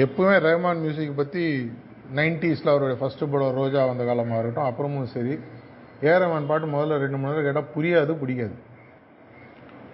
எப்பவுமே 0.04 0.36
ரஹ்மான் 0.48 0.82
மியூசிக் 0.84 1.20
பற்றி 1.20 1.44
நைன்டிஸில் 2.18 2.72
அவருடைய 2.72 2.96
ஃபஸ்ட்டு 3.00 3.30
படம் 3.32 3.56
ரோஜா 3.60 3.84
வந்த 3.90 4.04
காலமாக 4.04 4.40
இருக்கட்டும் 4.40 4.68
அப்புறமும் 4.70 5.12
சரி. 5.14 5.34
ஏஆர் 6.06 6.22
ரஹ்மான் 6.24 6.50
பாட்டு 6.50 6.72
முதல்ல 6.74 7.00
ரெண்டு 7.04 7.18
மூணு 7.20 7.32
நேரம் 7.32 7.48
கேட்டால் 7.48 7.72
புரியாது 7.76 8.14
பிடிக்காது 8.22 8.56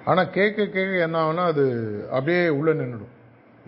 ஆனால் 0.05 0.31
கேட்க 0.31 0.59
கேட்க 0.77 1.07
என்ன 1.07 1.17
ஆகுனா 1.25 1.45
அது 1.53 1.65
அப்படியே 2.11 2.43
உள்ளே 2.59 2.73
நின்றுடும் 2.73 3.15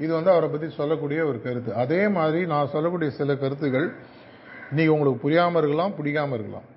இது 0.00 0.12
வந்து 0.16 0.30
அவரை 0.30 0.48
பற்றி 0.48 0.68
சொல்லக்கூடிய 0.80 1.20
ஒரு 1.30 1.38
கருத்து. 1.42 1.70
அதே 1.84 2.02
மாதிரி 2.08 2.40
நான் 2.46 2.72
சொல்லக்கூடிய 2.74 3.10
சில 3.10 3.34
கருத்துகள் 3.34 3.86
இன்னைக்கு 4.70 4.92
உங்களுக்கு 4.94 5.24
புரியாமல் 5.24 5.60
இருக்கலாம் 5.62 5.94
பிடிக்காமல் 5.96 6.38
இருக்கலாம். 6.38 6.68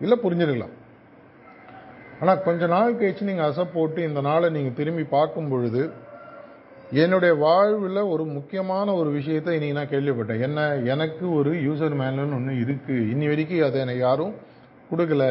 இல்லை 0.00 0.16
புரிஞ்சிருக்கலாம். 0.24 0.74
ஆனால் 2.20 2.42
கொஞ்ச 2.42 2.66
நாள் 2.66 2.96
கழிச்சு 3.00 3.28
நீங்கள் 3.30 3.48
அசை 3.50 3.64
போட்டு 3.74 4.00
இந்த 4.08 4.20
நாளை 4.20 4.50
நீங்கள் 4.50 4.78
திரும்பி 4.80 5.04
பார்க்கும் 5.16 5.48
பொழுது 5.48 5.82
என்னுடைய 7.02 7.32
வாழ்வில் 7.34 8.00
ஒரு 8.12 8.24
முக்கியமான 8.36 8.94
ஒரு 8.94 9.10
விஷயத்தை 9.10 9.52
இன்னைக்கு 9.58 9.78
நான் 9.78 9.92
கேள்விப்பட்டேன். 9.92 10.40
என்ன? 10.40 10.60
எனக்கு 10.92 11.24
ஒரு 11.34 11.50
யூசர் 11.66 11.94
மேனுவல்னு 12.00 12.36
ஒன்று 12.38 12.54
இருக்குது 12.64 13.06
இன்னி 13.12 13.26
வரைக்கும் 13.26 13.62
அதை 13.68 13.80
எனக்கு 13.80 14.00
யாரும் 14.00 14.34
கொடுக்கல. 14.90 15.26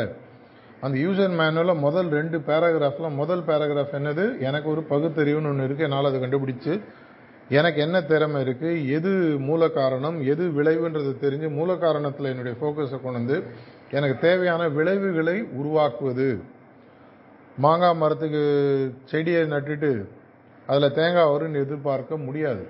அந்த 0.86 0.96
யூசர் 1.00 1.36
மேனுவலில் 1.42 1.84
முதல் 1.86 2.10
ரெண்டு 2.10 2.38
பேராகிராஃபில் 2.48 3.16
முதல் 3.22 3.44
பேராகிராஃப் 3.48 3.98
என்னது? 4.00 4.26
எனக்கு 4.48 4.70
ஒரு 4.70 4.84
பகுத்தறிவுன்னு 4.90 5.52
ஒன்று 5.52 5.68
இருக்குது 5.68 5.88
என்னால் 5.90 6.10
அதை 6.12 6.20
கண்டுபிடிச்சு 6.22 6.74
எனக்கு 7.58 7.80
என்ன 7.86 7.98
திறமை 8.10 8.40
இருக்குது 8.44 8.82
எது 8.98 9.12
மூல 9.48 9.68
காரணம்? 9.78 10.18
எது 10.32 10.44
விளைவுன்றது 10.58 11.12
தெரிஞ்சு 11.24 11.48
மூல 11.58 11.72
காரணத்தில் 11.86 12.32
என்னுடைய 12.32 12.56
ஃபோக்கஸை 12.60 12.98
கொண்டு 13.02 13.20
வந்து 13.20 13.38
எனக்கு 13.98 14.16
தேவையான 14.28 14.68
விளைவுகளை 14.78 15.36
உருவாக்குவது. 15.60 16.28
மாங்காய் 17.64 18.00
மரத்துக்கு 18.02 18.44
செடியை 19.12 19.42
நட்டுட்டு 19.54 19.92
அதில் 20.70 20.96
தேங்காய் 21.00 21.32
வரும்னு 21.34 21.64
எதிர்பார்க்க 21.66 22.18
முடியாது. 22.28 22.64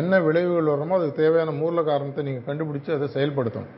என்ன 0.00 0.20
விளைவுகள் 0.26 0.70
வரணுமோ 0.72 0.96
அதுக்கு 0.98 1.20
தேவையான 1.22 1.50
மூல 1.62 1.82
காரணத்தை 1.90 2.22
நீங்கள் 2.28 2.46
கண்டுபிடிச்சு 2.48 2.90
அதை 2.96 3.08
செயல்படுத்தணும். 3.16 3.72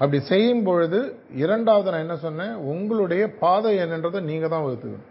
அப்படி 0.00 0.18
செய்யும் 0.32 0.62
பொழுது 0.68 0.98
இரண்டாவது 1.44 1.90
நான் 1.92 2.04
என்ன 2.06 2.16
சொன்னேன்? 2.26 2.54
உங்களுடைய 2.72 3.22
பாதை 3.42 3.72
என்னன்றதை 3.84 4.20
நீங்கள் 4.28 4.52
தான் 4.54 4.64
வகுத்துக்கணும். 4.66 5.08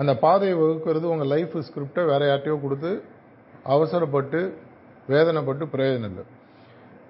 அந்த 0.00 0.12
பாதையை 0.22 0.54
வகுக்கிறது 0.60 1.06
உங்கள் 1.14 1.32
லைஃப் 1.34 1.52
ஸ்கிரிப்டை 1.66 2.04
வேற 2.12 2.22
யார்ட்டையோ 2.30 2.56
கொடுத்து 2.62 2.92
அவசரப்பட்டு 3.64 4.40
வேதனைப்பட்டு 5.08 5.64
பிரயோஜனம் 5.74 6.12
இல்லை. 6.12 6.24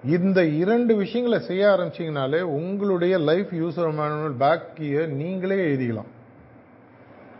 இந்த 0.03 0.45
இரண்டு 0.45 0.95
விஷயங்களை 0.95 1.45
செய்ய 1.45 1.67
ஆரம்பிச்சிங்கனாலே 1.67 2.41
உங்களுடைய 2.41 3.17
லைஃப் 3.17 3.51
யூசர் 3.51 3.93
மேனுவல் 3.99 4.37
பேக்கியை 4.43 5.07
நீங்களே 5.07 5.55
எழுதிக்கலாம். 5.55 6.11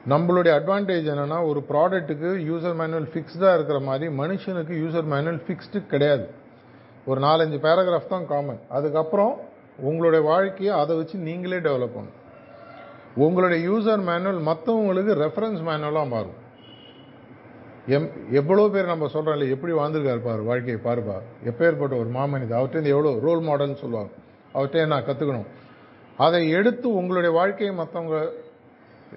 நம்மளுடைய 0.10 0.52
அட்வான்டேஜ் 0.60 1.08
என்னென்னா 1.12 1.38
ஒரு 1.48 1.64
ப்ராடக்ட்டுக்கு 1.70 2.30
யூசர் 2.50 2.76
மேனுவல் 2.76 3.10
ஃபிக்ஸ்டாக 3.14 3.54
இருக்கிற 3.54 3.80
மாதிரி 3.80 4.14
மனுஷனுக்கு 4.18 4.76
யூசர் 4.84 5.12
மேனுவல் 5.14 5.42
ஃபிக்ஸ்டு 5.48 5.86
கிடையாது. 5.86 6.30
ஒரு 7.06 7.22
நாலஞ்சு 7.22 7.58
பேராகிராஃப் 7.66 8.08
தான் 8.08 8.28
காமன் 8.28 8.60
அதுக்கப்புறம் 8.70 9.34
உங்களுடைய 9.80 10.26
வாழ்க்கையை 10.26 10.78
அதை 10.80 10.96
வச்சு 10.98 11.18
நீங்களே 11.18 11.58
டெவலப் 11.58 11.96
பண்ணும் 11.98 12.20
உங்களுடைய 13.16 13.70
யூசர் 13.70 14.04
மேனுவல் 14.04 14.42
மற்றவங்களுக்கு 14.50 15.14
ரெஃபரன்ஸ் 15.24 15.62
மேனுவலாக 15.70 16.08
மாறும். 16.08 16.44
எம் 17.94 18.08
எவ்வளோ 18.40 18.64
பேர் 18.74 18.92
நம்ம 18.92 19.08
சொல்கிறோம் 19.08 19.36
இல்லை 19.38 19.48
எப்படி 19.56 19.74
வாழ்ந்துருக்காரு 19.80 20.22
பாரு 20.28 20.42
வாழ்க்கையை 20.44 20.78
பாருப்பா 20.86 21.18
எப்பேற்பட்ட 21.50 21.94
ஒரு 22.02 22.10
மாமனித 22.18 22.54
அவர்கிட்ட 22.60 22.94
எவ்வளோ 22.96 23.12
ரோல் 23.26 23.44
மாடல்னு 23.48 23.82
சொல்லுவாங்க. 23.82 24.12
அவர்கிட்ட 24.56 24.86
நான் 24.94 25.08
கற்றுக்கணும் 25.08 25.50
அதை 26.20 26.40
எடுத்து 26.50 26.88
உங்களுடைய 27.00 27.32
வாழ்க்கையை 27.40 27.74
மற்றவங்க 27.80 28.18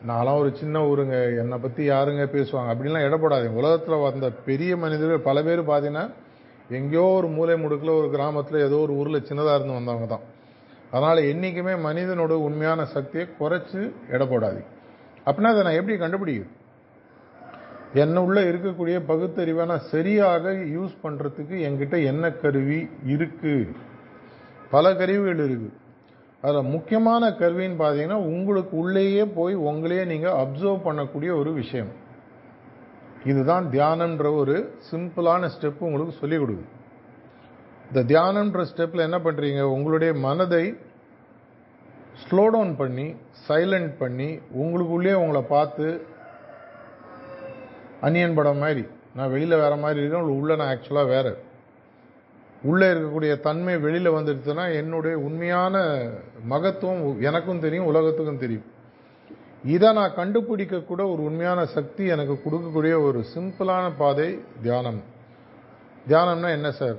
நான்லாம் 0.08 0.40
ஒரு 0.42 0.50
சின்ன 0.60 0.82
ஊருங்க 0.90 1.16
என்னை 1.42 1.58
பற்றி 1.58 1.82
யாருங்க 1.92 2.24
பேசுவாங்க 2.34 2.72
அப்படின்லாம் 2.72 3.06
இடப்படாதீங்க 3.08 3.60
உலகத்தில் 3.62 4.04
வந்த 4.06 4.30
பெரிய 4.48 4.76
மனிதர்கள் 4.76 5.26
பல 5.28 5.42
பேர் 5.42 5.62
பார்த்தீங்கன்னா 5.70 6.04
எங்கேயோ 6.70 7.06
ஒரு 7.18 7.28
மூலை 7.28 7.56
முடுக்கில் 7.64 7.98
ஒரு 8.00 8.10
கிராமத்தில் 8.10 8.64
ஏதோ 8.68 8.78
ஒரு 8.86 8.92
ஊரில் 8.92 9.26
சின்னதாக 9.28 9.56
இருந்து 9.58 9.78
வந்தவங்க 9.78 10.06
தான். 10.06 10.24
அதனால் 10.92 11.20
என்றைக்குமே 11.32 11.74
மனிதனோட 11.88 12.32
உண்மையான 12.48 12.84
சக்தியை 12.94 13.26
குறைச்சி 13.40 13.80
இடப்படாது 14.14 14.60
அப்படின்னா 15.26 15.52
அதை 15.54 15.62
நான் 15.62 15.78
எப்படி 15.80 15.96
கண்டுபிடிக்கிறது? 16.04 16.54
என்ன 17.94 18.22
உள்ள 18.22 18.40
இருக்கக்கூடிய 18.40 19.04
பகுத்தறிவை 19.06 19.66
நான் 19.66 19.88
சரியாக 19.90 20.52
யூஸ் 20.52 20.94
பண்ணுறதுக்கு 21.02 21.56
என்கிட்ட 21.66 22.04
என்ன 22.04 22.30
கருவி 22.30 22.88
இருக்குது 23.06 23.68
பல 24.70 24.94
கருவிகள் 24.96 25.48
இருக்குது 25.48 25.76
அதில் 26.42 26.62
முக்கியமான 26.62 27.30
கருவின்னு 27.30 27.80
பார்த்தீங்கன்னா 27.84 28.18
உங்களுக்கு 28.34 28.76
உள்ளேயே 28.76 29.24
போய் 29.24 29.56
உங்களையே 29.56 30.04
நீங்கள் 30.06 30.32
அப்சர்வ் 30.32 30.84
பண்ணக்கூடிய 30.84 31.38
ஒரு 31.38 31.52
விஷயம். 31.52 31.88
இதுதான் 33.24 33.70
தியானம்ன்ற 33.70 34.36
ஒரு 34.36 34.72
சிம்பிளான 34.90 35.48
ஸ்டெப் 35.54 35.80
உங்களுக்கு 35.80 36.14
சொல்லிக் 36.18 36.42
கொடுக்குது. 36.42 36.68
இந்த 37.90 38.02
தியானம்ன்ற 38.02 38.64
ஸ்டெப்பில் 38.70 39.06
என்ன 39.08 39.18
பண்ணுறீங்க 39.18 39.62
உங்களுடைய 39.62 40.14
மனதை 40.14 40.78
ஸ்லோ 42.22 42.50
டவுன் 42.50 42.76
பண்ணி 42.76 43.14
சைலண்ட் 43.48 43.92
பண்ணி 43.98 44.38
உங்களுக்குள்ளே 44.62 45.14
உங்களை 45.14 45.42
பார்த்து 45.42 46.06
அன்னியன் 48.00 48.34
படம் 48.34 48.58
மாதிரி. 48.58 48.86
நான் 49.16 49.30
வெளியில் 49.30 49.56
வேறு 49.56 49.76
மாதிரி 49.76 50.00
இருக்கேன் 50.00 50.22
உள்ளே 50.22 50.56
நான் 50.56 50.78
ஆக்சுவலாக 50.78 51.06
வேறு. 51.06 51.38
உள்ளே 52.62 52.86
இருக்கக்கூடிய 52.86 53.40
தன்மை 53.40 53.78
வெளியில் 53.78 54.10
வந்துடுச்சுன்னா 54.10 54.74
என்னுடைய 54.74 55.18
உண்மையான 55.18 56.06
மகத்துவம் 56.50 57.20
எனக்கும் 57.20 57.60
தெரியும் 57.60 57.86
உலகத்துக்கும் 57.86 58.38
தெரியும். 58.38 58.64
இதை 59.64 59.92
நான் 59.92 60.14
கண்டுபிடிக்கக்கூட 60.16 61.00
ஒரு 61.12 61.22
உண்மையான 61.22 61.66
சக்தி 61.66 62.04
எனக்கு 62.04 62.40
கொடுக்கக்கூடிய 62.44 63.02
ஒரு 63.02 63.24
சிம்பிளான 63.34 63.92
பாதை 63.98 64.38
தியானம். 64.62 65.02
தியானம்னா 66.08 66.50
என்ன 66.50 66.70
சார்? 66.70 66.96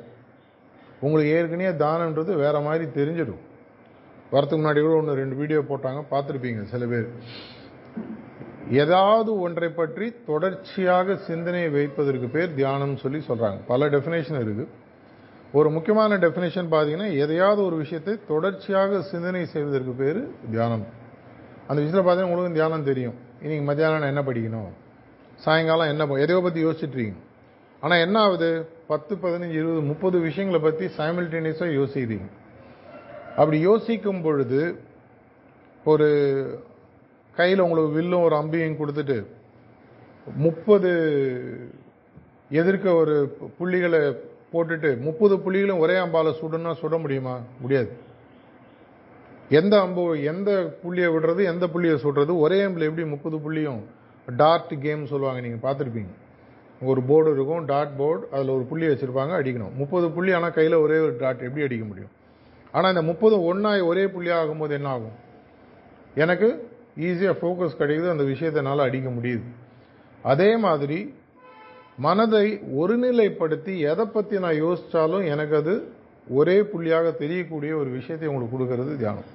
உங்களுக்கு 1.00 1.32
ஏற்கனவே 1.32 1.70
தானன்றது 1.70 2.36
வேறு 2.36 2.60
மாதிரி 2.60 2.86
தெரிஞ்சிடும். 2.86 3.40
வரத்துக்கு 4.32 4.60
முன்னாடி 4.60 4.82
கூட 4.82 4.96
ஒன்று 4.96 5.14
ரெண்டு 5.14 5.36
வீடியோ 5.36 5.60
போட்டாங்க 5.60 6.04
பார்த்துருப்பீங்க 6.12 6.64
சில 6.64 6.86
பேர். 6.86 7.10
ஏதாவது 8.70 9.40
ஒன்றை 9.40 9.70
பற்றி 9.70 10.14
தொடர்ச்சியாக 10.26 11.16
சிந்தனையை 11.16 11.70
வைப்பதற்கு 11.70 12.28
பேர் 12.28 12.54
தியானம் 12.54 12.98
சொல்லி 12.98 13.24
சொல்கிறாங்க 13.28 13.60
பல 13.68 13.90
டெஃபினேஷன் 13.90 14.44
இருக்குது. 14.44 14.68
ஒரு 15.54 15.72
முக்கியமான 15.72 16.18
டெஃபினேஷன் 16.18 16.68
பார்த்தீங்கன்னா 16.72 17.18
எதையாவது 17.18 17.66
ஒரு 17.66 17.76
விஷயத்தை 17.76 18.20
தொடர்ச்சியாக 18.28 19.02
சிந்தனை 19.02 19.46
செய்வதற்கு 19.46 19.92
பேர் 19.92 20.28
தியானம். 20.52 20.86
அந்த 21.68 21.82
விஷயத்தில் 21.82 22.14
பார்த்தீங்கன்னா 22.14 22.28
உங்களுக்கு 22.28 22.54
தியானம் 22.54 22.84
தெரியும். 22.84 23.14
இன்றைக்கி 23.44 23.64
மத்தியானம் 23.64 24.02
என்ன 24.02 24.22
படிக்கணும்? 24.22 24.70
சாயங்காலம் 25.36 25.88
என்ன 25.88 26.08
ப- 26.08 26.20
எதையோ 26.20 26.42
பற்றி 26.42 26.66
யோசிச்சுட்ருக்கீங்க 26.66 27.18
ஆனால் 27.80 28.00
என்ன 28.00 28.20
ஆகுது? 28.20 28.70
பத்து 28.88 29.16
பதினஞ்சு 29.16 29.52
இருபது 29.52 29.82
முப்பது 29.82 30.20
விஷயங்களை 30.20 30.72
பற்றி 30.72 31.04
சைமில்டேனியஸாக 31.04 31.80
யோசிக்கிறீங்க. 31.80 32.30
அப்படி 33.36 33.60
யோசிக்கும் 33.60 34.22
பொழுது 34.22 34.80
ஒரு 35.86 36.64
கையில் 37.40 37.66
உங்களுக்கு 37.66 37.96
வில்லும் 37.98 38.26
ஒரு 38.28 38.36
அம்பியும் 38.42 38.80
கொடுத்துட்டு 38.82 39.18
முப்பது 40.46 40.92
எதிர்க்க 42.60 42.94
ஒரு 43.02 43.16
புள்ளிகளை 43.58 44.02
போட்டுட்டு 44.54 44.90
முப்பது 45.08 45.36
புள்ளிகளும் 45.44 45.82
ஒரே 45.86 45.96
அம்பால் 46.04 46.38
சுடுன்னா 46.40 46.72
சுட 46.82 46.96
முடியுமா? 47.04 47.34
முடியாது. 47.62 47.90
எந்த 49.60 49.76
அம்பு 49.86 50.04
எந்த 50.32 50.50
புள்ளியை 50.82 51.10
விடுறது 51.16 51.42
எந்த 51.52 51.66
புள்ளியை 51.74 51.96
சுடுறது 52.04 52.34
ஒரே 52.46 52.58
அம்பில் 52.66 52.88
எப்படி 52.90 53.06
முப்பது 53.14 53.38
புள்ளியும் 53.46 53.82
டார்ட் 54.42 54.74
கேம் 54.86 55.04
சொல்லுவாங்க 55.12 55.42
நீங்கள் 55.46 55.64
பார்த்துருப்பீங்க. 55.66 56.12
ஒரு 56.90 57.02
போர்டு 57.10 57.30
இருக்கும் 57.36 57.64
டாட் 57.72 57.96
போர்டு 58.02 58.24
அதில் 58.36 58.56
ஒரு 58.56 58.66
புள்ளி 58.72 58.86
வச்சுருப்பாங்க 58.88 59.34
அடிக்கணும். 59.40 59.74
முப்பது 59.82 60.08
புள்ளி 60.16 60.32
ஆனால் 60.38 60.56
கையில் 60.58 60.84
ஒரே 60.86 60.98
ஒரு 61.06 61.16
டாட் 61.24 61.46
எப்படி 61.48 61.66
அடிக்க 61.68 61.86
முடியும்? 61.92 62.14
ஆனால் 62.74 62.94
இந்த 62.94 63.04
முப்பது 63.12 63.38
ஒன்றாய் 63.52 63.88
ஒரே 63.92 64.04
புள்ளியாக 64.16 64.42
ஆகும்போது 64.44 64.76
என்ன 64.80 64.90
ஆகும்? 64.96 65.18
எனக்கு 66.24 66.50
ஈஸியாக 67.08 67.40
ஃபோக்கஸ் 67.42 67.80
கிடைக்குது 67.82 68.10
அந்த 68.16 68.26
விஷயத்தை 68.34 68.62
அடிக்க 68.88 69.10
முடியுது. 69.18 69.46
அதே 70.24 70.52
மாதிரி 70.66 71.00
மனதை 72.06 72.46
ஒருநிலைப்படுத்தி 72.82 73.74
எதை 73.92 74.06
பற்றி 74.06 74.36
நான் 74.46 74.62
யோசித்தாலும் 74.66 75.26
எனக்கு 75.34 75.56
அது 75.62 75.74
ஒரே 76.38 76.56
புள்ளியாக 76.72 77.08
தெரியக்கூடிய 77.24 77.72
ஒரு 77.82 77.90
விஷயத்தை 77.90 78.28
உங்களுக்கு 78.30 78.56
கொடுக்கறது 78.56 78.92
தியானம். 78.98 79.30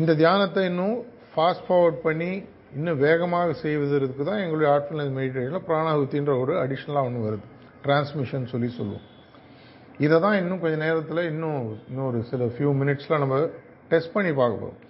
இந்த 0.00 0.12
தியானத்தை 0.20 0.62
இன்னும் 0.70 0.96
ஃபாஸ்ட் 1.32 1.64
ஃபார்வர்ட் 1.68 2.02
பண்ணி 2.06 2.32
இன்னும் 2.76 3.00
வேகமாக 3.06 3.52
செய்வதற்கு 3.62 4.22
தான் 4.28 4.42
எங்களுடைய 4.44 4.68
ஆர்ட்ஃபுல்னஸ் 4.74 5.14
மெடிடேஷனில் 5.18 5.66
பிராணாகுத்தின்ற 5.68 6.34
ஒரு 6.42 6.52
அடிஷ்னலாக 6.64 7.08
ஒன்று 7.08 7.26
வருது. 7.26 7.46
டிரான்ஸ்மிஷன் 7.84 8.50
சொல்லி 8.52 8.68
சொல்லுவோம். 8.78 9.06
இதை 9.98 10.16
தான் 10.20 10.36
இன்னும் 10.40 10.60
கொஞ்சம் 10.60 10.84
நேரத்தில் 10.86 11.22
இன்னும் 11.32 11.60
இன்னொரு 11.90 12.20
சில 12.30 12.44
ஃபியூ 12.44 12.70
மினிட்ஸில் 12.80 13.20
நம்ம 13.22 13.36
டெஸ்ட் 13.88 14.14
பண்ணி 14.16 14.32
பார்க்க 14.40 14.62
போகிறோம் 14.62 14.80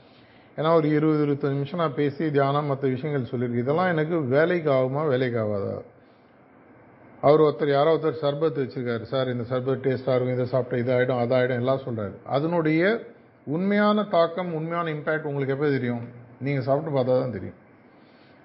ஏன்னா 0.57 0.75
ஒரு 0.79 0.88
இருபது 0.97 1.21
இருபத்தஞ்சு 1.27 1.59
நிமிஷம் 1.59 1.83
நான் 1.83 1.99
பேசி 2.01 2.31
தியானம் 2.31 2.67
மற்ற 2.67 2.88
விஷயங்கள் 2.88 3.31
சொல்லியிருக்கேன் 3.31 3.65
இதெல்லாம் 3.67 3.93
எனக்கு 3.95 4.17
வேலைக்கு 4.35 4.71
ஆகுமா 4.71 5.03
வேலைக்கு 5.09 5.38
ஆகாதா? 5.38 5.77
அவர் 7.21 7.41
ஒருத்தர் 7.41 7.73
யாரோ 7.77 7.91
ஒருத்தர் 7.95 8.23
சர்பத் 8.25 8.61
வச்சுருக்காரு. 8.62 9.03
சார் 9.03 9.29
இந்த 9.29 9.45
சர்பத் 9.51 9.83
டேஸ்ட்டாக 9.87 10.17
இருக்கும் 10.17 10.37
இதை 10.37 10.47
சாப்பிட்டா 10.47 10.81
இதாகிடும் 10.83 11.23
அதாகிடும் 11.25 11.61
எல்லாம் 11.62 11.83
சொல்கிறாரு 11.87 12.15
அதனுடைய 12.37 12.83
உண்மையான 13.47 14.05
தாக்கம் 14.05 14.53
உண்மையான 14.55 14.91
இம்பேக்ட் 14.91 15.29
உங்களுக்கு 15.31 15.55
எப்போ 15.55 15.69
தெரியும்? 15.71 16.03
நீங்கள் 16.41 16.67
சாப்பிட்டு 16.69 16.97
பார்த்தா 16.99 17.21
தான் 17.23 17.37
தெரியும். 17.37 17.59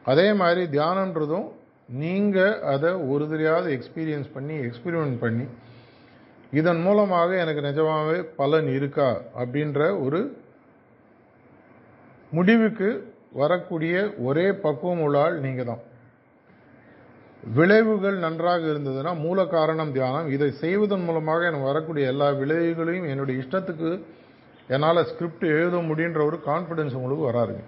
அதே 0.06 0.28
மாதிரி 0.34 0.63
தியானன்றதும் 0.78 1.48
நீங்கள் 2.04 2.60
அதை 2.74 2.91
ஒரு 3.13 3.30
தெரியாத 3.30 3.65
எக்ஸ்பீரியன்ஸ் 3.78 4.30
பண்ணி 4.34 4.56
எக்ஸ்பீரிமெண்ட் 4.67 5.20
பண்ணி 5.20 5.46
இதன் 6.52 6.82
மூலமாக 6.82 7.30
எனக்கு 7.43 7.62
நிஜமாகவே 7.62 8.20
பலன் 8.39 8.67
இருக்கா? 8.78 9.22
அப்படின்ற 9.41 10.04
ஒரு 10.06 10.20
முடிவுக்கு 12.35 12.89
வரக்கூடிய 13.41 13.95
ஒரே 14.27 14.45
பக்குவம் 14.63 15.03
உள்ள 15.05 15.17
ஆள் 15.23 15.37
நீங்கள் 15.45 15.69
தான் 15.69 15.83
விளைவுகள் 17.43 18.17
நன்றாக 18.23 18.63
இருந்ததுன்னா 18.73 19.11
மூல 19.25 19.39
காரணம் 19.55 19.91
தியானம். 19.95 20.29
இதை 20.35 20.47
செய்வதன் 20.61 21.05
மூலமாக 21.07 21.47
எனக்கு 21.49 21.69
வரக்கூடிய 21.71 22.11
எல்லா 22.13 22.27
விளைவுகளையும் 22.41 23.09
என்னுடைய 23.11 23.35
இஷ்டத்துக்கு 23.43 23.89
என்னால் 24.75 25.07
ஸ்கிரிப்ட் 25.09 25.45
எழுத 25.57 25.77
முடியுன்ற 25.89 26.21
ஒரு 26.29 26.37
கான்ஃபிடென்ஸ் 26.49 26.97
உங்களுக்கு 26.99 27.29
வராதுங்க. 27.29 27.63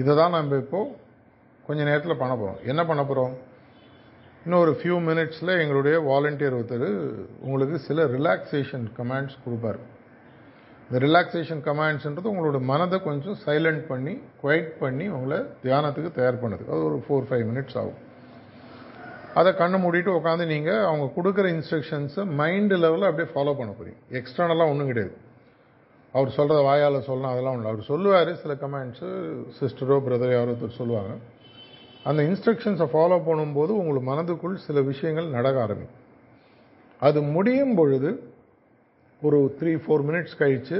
இதை 0.00 0.12
தான் 0.20 0.34
நம்ம 0.36 0.60
இப்போ 0.64 0.80
கொஞ்ச 1.66 1.80
நேரத்தில் 1.88 2.20
பண்ண 2.22 2.32
போகிறோம் 2.36 2.62
என்ன 2.70 2.80
பண்ண 2.90 3.02
போகிறோம் 3.10 3.34
இன்னும் 4.44 4.62
ஒரு 4.64 4.72
ஃபியூ 4.78 4.96
மினிட்ஸில் 5.08 5.52
எங்களுடைய 5.62 5.96
வாலண்டியர் 6.08 6.56
ஒருத்தர் 6.58 6.88
உங்களுக்கு 7.44 7.76
சில 7.88 8.06
ரிலாக்ஸேஷன் 8.16 8.86
கமாண்ட்ஸ் 8.98 9.36
கொடுப்பார். 9.44 9.78
இந்த 10.86 10.98
ரிலாக்ஸேஷன் 11.06 11.62
கமாண்ட்ஸ்ன்றது 11.68 12.30
உங்களோட 12.32 12.58
மனதை 12.70 12.98
கொஞ்சம் 13.02 13.36
சைலண்ட் 13.46 13.82
பண்ணி 13.90 14.14
குவைட் 14.42 14.70
பண்ணி 14.82 15.06
உங்களை 15.08 15.38
தியானத்துக்கு 15.62 16.10
தயார் 16.18 16.42
பண்ணதுக்கு 16.42 16.74
அது 16.76 16.84
ஒரு 16.90 16.98
ஃபோர் 17.04 17.28
ஃபைவ் 17.28 17.44
மினிட்ஸ் 17.50 17.76
ஆகும். 17.80 18.00
அதை 19.38 19.52
கண்ணு 19.60 19.76
மூடிட்டு 19.84 20.10
உட்காந்து 20.18 20.44
நீங்கள் 20.46 20.82
அவங்க 20.88 21.06
கொடுக்குற 21.16 21.46
இன்ஸ்ட்ரக்ஷன்ஸை 21.56 22.24
மைண்டு 22.40 22.76
லெவலில் 22.82 23.08
அப்படியே 23.10 23.28
ஃபாலோ 23.34 23.54
பண்ண 23.60 23.70
போறீங்க. 23.78 24.00
எக்ஸ்டர்னலாக 24.18 24.72
ஒன்றும் 24.72 24.90
கிடையாது. 24.90 25.14
அவர் 26.12 26.34
சொல்கிறத 26.36 26.60
வாயால் 26.68 27.06
சொல்லணும் 27.06 27.32
அதெல்லாம் 27.32 27.54
ஒன்று 27.56 27.70
அவர் 27.70 27.88
சொல்லுவார் 27.92 28.32
சில 28.42 28.54
கமெண்ட்ஸு 28.54 29.08
சிஸ்டரோ 29.60 29.96
பிரதரோ 30.06 30.32
யாரோ 30.32 30.50
ஒருத்தர் 30.50 30.78
சொல்லுவாங்க. 30.80 31.14
அந்த 32.08 32.20
இன்ஸ்ட்ரக்ஷன்ஸை 32.28 32.86
ஃபாலோ 32.92 33.18
பண்ணும்போது 33.30 33.72
உங்கள் 33.80 34.06
மனதுக்குள் 34.10 34.54
சில 34.66 34.80
விஷயங்கள் 34.90 35.34
நடக்க 35.36 35.58
ஆரம்பிக்கும். 35.66 36.00
அது 37.00 37.18
முடியும் 37.36 37.74
பொழுது 37.74 38.10
ஒரு 39.26 39.38
த்ரீ 39.58 39.72
ஃபோர் 39.82 40.04
மினிட்ஸ் 40.08 40.38
கழித்து 40.42 40.78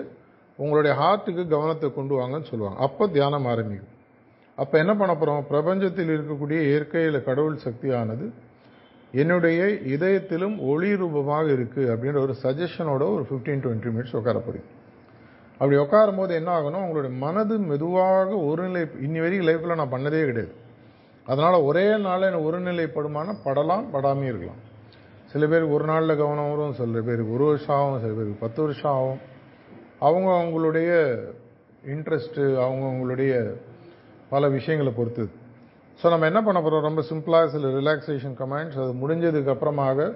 உங்களுடைய 0.58 0.92
ஹார்ட்டுக்கு 1.00 1.42
கவனத்தை 1.54 1.88
கொண்டு 1.98 2.14
வாங்கன்னு 2.20 2.50
சொல்லுவாங்க. 2.50 2.78
அப்போ 2.86 3.04
தியானம் 3.14 3.48
ஆரம்பிக்கும். 3.52 3.92
அப்போ 4.58 4.74
என்ன 4.82 4.92
பண்ண 4.98 5.12
போகிறோம் 5.14 5.46
பிரபஞ்சத்தில் 5.52 6.12
இருக்கக்கூடிய 6.16 6.58
இயற்கையில் 6.70 7.26
கடவுள் 7.28 7.56
சக்தியானது 7.66 8.26
என்னுடைய 9.22 9.60
இதயத்திலும் 9.94 10.54
ஒளி 10.72 10.90
ரூபமாக 11.00 11.46
இருக்குது 11.56 11.90
அப்படின்ற 11.92 12.20
ஒரு 12.26 12.34
சஜஷனோட 12.44 13.02
ஒரு 13.16 13.24
ஃபிஃப்டீன் 13.28 13.62
டுவெண்ட்டி 13.64 13.90
மினிட்ஸ் 13.94 14.16
உட்கார 14.20 14.38
போகிறீங்க 14.46 14.70
அப்படி 15.58 15.76
உட்காரும் 15.82 16.20
போது 16.20 16.32
என்ன 16.40 16.50
ஆகணும்? 16.58 16.84
உங்களுடைய 16.86 17.12
மனது 17.24 17.56
மெதுவாக 17.70 18.30
ஒருநிலை 18.48 18.82
இன்னி 19.06 19.20
வரைக்கும் 19.24 19.48
லைஃப்பில் 19.48 19.80
நான் 19.80 19.94
பண்ணதே 19.94 20.22
கிடையாது. 20.28 20.54
அதனால் 21.26 21.66
ஒரே 21.68 21.84
நாளில் 22.06 22.28
என்ன 22.30 22.40
ஒருநிலைப்படுமான 22.48 23.36
படலாம் 23.44 23.84
படாமே 23.94 24.26
இருக்கலாம். 24.30 24.62
சில 25.34 25.46
பேருக்கு 25.52 25.76
ஒரு 25.76 25.86
நாளில் 25.90 26.18
கவனம் 26.18 26.50
வரும் 26.50 26.74
சில 26.80 27.00
பேருக்கு 27.06 27.32
ஒரு 27.36 27.44
வருஷம் 27.50 27.76
ஆகும் 27.76 28.02
சில 28.02 28.12
பேருக்கு 28.18 28.42
பத்து 28.42 28.60
வருஷம் 28.64 28.92
ஆகும். 28.98 29.18
அவங்க 30.08 30.28
அவங்களுடைய 30.40 30.90
இன்ட்ரெஸ்ட்டு 31.94 32.42
அவங்க 32.64 32.84
அவங்களுடைய 32.90 33.32
பல 34.32 34.48
விஷயங்களை 34.56 34.92
பொறுத்தது. 34.98 35.30
ஸோ 36.00 36.04
நம்ம 36.12 36.28
என்ன 36.30 36.42
பண்ண 36.48 36.58
போகிறோம் 36.60 36.86
ரொம்ப 36.88 37.02
சிம்பிளாக 37.10 37.50
சில 37.54 37.72
ரிலாக்ஸேஷன் 37.78 38.36
கமெண்ட்ஸ் 38.42 38.78
அது 38.84 38.94
முடிஞ்சதுக்கு 39.02 39.52
அப்புறமாக 39.54 40.06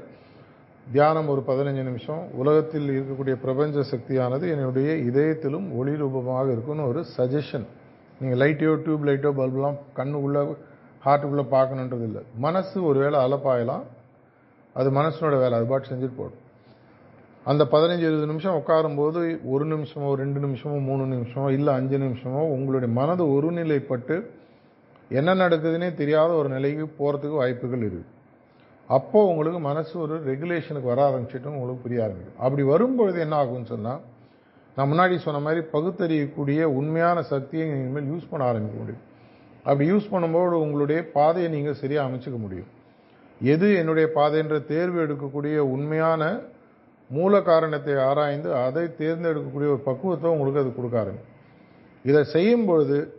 தியானம் 0.86 1.32
ஒரு 1.34 1.44
பதினஞ்சு 1.50 1.82
நிமிஷம். 1.90 2.22
உலகத்தில் 2.42 2.88
இருக்கக்கூடிய 2.96 3.36
பிரபஞ்ச 3.44 3.86
சக்தியானது 3.92 4.46
என்னுடைய 4.54 4.88
இதயத்திலும் 5.10 5.68
ஒளி 5.80 5.96
ரூபமாக 6.04 6.48
இருக்கும்னு 6.54 6.88
ஒரு 6.92 7.02
சஜஷன் 7.18 7.68
நீங்கள் 8.20 8.40
லைட்டையோ 8.44 8.72
டியூப் 8.86 9.06
லைட்டோ 9.10 9.36
பல்பெலாம் 9.42 9.78
கண்ணுக்குள்ளே 10.00 10.42
ஹார்ட்டுக்குள்ளே 11.06 11.48
பார்க்கணுன்றது 11.58 12.06
இல்லை 12.10 12.24
மனசு 12.46 12.76
ஒருவேளை 12.90 13.18
அலப்பாயலாம். 13.26 13.86
அது 14.76 14.90
மனசனோட 14.90 15.36
வேலை 15.40 15.54
அது 15.58 15.66
பாட்டு 15.66 15.90
செஞ்சுட்டு 15.90 16.18
போடும் 16.20 16.44
அந்த 17.46 17.64
பதினஞ்சு 17.64 18.04
இருபது 18.08 18.26
நிமிஷம் 18.26 18.58
உட்காரும்போது 18.60 19.20
ஒரு 19.44 19.64
நிமிஷமோ 19.64 20.08
ரெண்டு 20.22 20.40
நிமிஷமோ 20.40 20.76
மூணு 20.88 21.04
நிமிஷமோ 21.14 21.46
இல்லை 21.50 21.72
அஞ்சு 21.74 21.98
நிமிஷமோ 21.98 22.42
உங்களுடைய 22.54 22.90
மனது 23.00 23.24
ஒருநிலைப்பட்டு 23.34 24.16
என்ன 25.10 25.34
நடக்குதுன்னே 25.34 25.94
தெரியாத 25.94 26.30
ஒரு 26.32 26.48
நிலைக்கு 26.48 26.86
போகிறதுக்கு 26.98 27.40
வாய்ப்புகள் 27.42 27.82
இருக்குது 27.82 28.06
அப்போ 28.90 29.18
உங்களுக்கு 29.30 29.60
மனசு 29.60 29.98
ஒரு 30.04 30.14
ரெகுலேஷனுக்கு 30.28 30.90
வர 30.90 31.00
ஆரம்பிச்சிட்டு 31.08 31.48
உங்களுக்கு 31.54 31.82
புரிய 31.82 32.04
ஆரம்பிக்கும். 32.04 32.38
அப்படி 32.44 32.62
வரும்பொழுது 32.62 33.18
என்ன 33.20 33.34
ஆகும்னு 33.42 33.70
சொன்னால் 33.72 34.00
நான் 34.76 34.90
முன்னாடி 34.92 35.14
சொன்ன 35.16 35.40
மாதிரி 35.40 35.60
பகுத்தறியக்கூடிய 35.72 36.62
உண்மையான 36.78 37.22
சக்தியை 37.22 37.64
நீங்கள் 37.70 38.08
யூஸ் 38.12 38.30
பண்ண 38.30 38.44
ஆரம்பிக்க 38.46 38.76
முடியும். 38.78 39.04
அப்படி 39.64 39.90
யூஸ் 39.92 40.12
பண்ணும்போது 40.12 40.56
உங்களுடைய 40.64 41.10
பாதையை 41.16 41.50
நீங்கள் 41.56 41.80
சரியாக 41.82 42.08
அமைச்சிக்க 42.08 42.38
முடியும். 42.38 42.68
எது 43.40 43.74
என்னுடைய 43.74 44.10
பாதை 44.14 44.38
என்ற 44.38 44.58
தேர்வு 44.58 44.98
எடுக்கக்கூடிய 45.06 45.58
உண்மையான 45.74 46.22
மூல 47.10 47.40
காரணத்தை 47.40 47.94
ஆராய்ந்து 47.94 48.54
அதை 48.54 48.84
தேர்ந்தெடுக்கக்கூடிய 48.98 49.68
ஒரு 49.74 49.82
பக்குவத்தை 49.84 50.30
உங்களுக்கு 50.30 50.60
அது 50.60 50.72
கொடுக்காருங்க 50.78 51.22
இதை 52.04 52.24
செய்யும் 52.24 52.64
பொழுது 52.64 53.16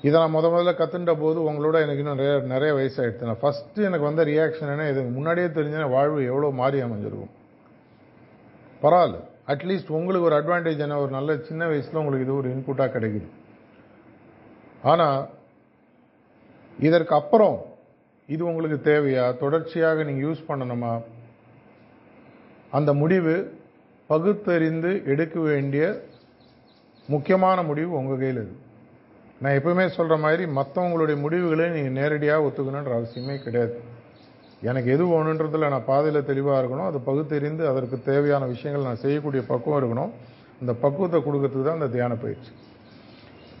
இதை 0.00 0.20
நான் 0.20 0.34
முத 0.34 0.46
முதல்ல 0.52 0.72
கற்றுண்ட 0.76 1.14
போது 1.14 1.38
உங்களோட 1.50 1.76
எனக்கு 1.82 2.02
இன்னும் 2.02 2.16
நிறைய 2.16 2.38
நிறைய 2.38 2.74
வயசாகிடுச்சு 2.74 3.28
நான் 3.28 3.42
ஃபஸ்ட்டு 3.42 3.74
எனக்கு 3.74 4.08
வந்த 4.08 4.24
ரியாக்ஷன் 4.24 4.72
என்ன 4.72 4.88
இது 4.90 5.02
முன்னாடியே 5.02 5.46
தெரிஞ்சேன்னா 5.46 5.90
வாழ்வு 5.90 6.24
எவ்வளோ 6.24 6.50
மாறி 6.50 6.80
அமைஞ்சிருக்கும். 6.80 7.32
பரவாயில்ல. 8.82 9.18
அட்லீஸ்ட் 9.46 9.88
உங்களுக்கு 9.88 10.28
ஒரு 10.28 10.36
அட்வான்டேஜ் 10.40 10.78
என்ன 10.78 11.00
ஒரு 11.00 11.10
நல்ல 11.10 11.36
சின்ன 11.36 11.66
வயசில் 11.66 11.94
உங்களுக்கு 11.94 12.26
இது 12.26 12.36
ஒரு 12.36 12.50
இன்புட்டாக 12.50 12.98
கிடைக்குது. 12.98 13.28
ஆனால் 14.82 15.28
இதற்கு 16.78 17.14
அப்புறம் 17.14 17.56
இது 18.26 18.42
உங்களுக்கு 18.44 18.78
தேவையா? 18.90 19.36
தொடர்ச்சியாக 19.36 20.02
நீங்கள் 20.02 20.26
யூஸ் 20.28 20.46
பண்ணணுமா? 20.48 21.02
அந்த 22.70 22.94
முடிவு 22.94 23.34
பகுத்தறிந்து 24.10 25.04
எடுக்க 25.04 25.40
வேண்டிய 25.40 25.84
முக்கியமான 27.08 27.62
முடிவு 27.62 27.90
உங்கள் 27.92 28.18
கையில் 28.18 28.40
இது. 28.42 28.54
நான் 29.40 29.56
எப்பவுமே 29.58 29.86
சொல்கிற 29.86 30.16
மாதிரி 30.16 30.44
மற்றவங்களுடைய 30.58 31.16
முடிவுகளை 31.24 31.66
நீங்கள் 31.70 31.96
நேரடியாக 32.00 32.46
ஒத்துக்கணுன்ற 32.46 32.92
அவசியமே 32.98 33.36
கிடையாது. 33.42 33.74
எனக்கு 34.62 34.90
எது 34.90 35.04
வேணுன்றதில் 35.04 35.68
நான் 35.68 35.84
பாதையில் 35.84 36.28
தெளிவாக 36.30 36.60
இருக்கணும். 36.62 36.88
அது 36.90 36.98
பகுத்தறிந்து 37.00 37.68
அதற்கு 37.68 38.02
தேவையான 38.02 38.44
விஷயங்கள் 38.46 38.86
நான் 38.86 39.02
செய்யக்கூடிய 39.04 39.42
பக்குவம் 39.46 39.80
இருக்கணும். 39.80 40.12
அந்த 40.60 40.72
பக்குவத்தை 40.84 41.20
கொடுக்கறதுக்கு 41.20 41.66
தான் 41.68 41.78
அந்த 41.80 41.86
தியான 41.86 42.14
பயிற்சி 42.14 42.50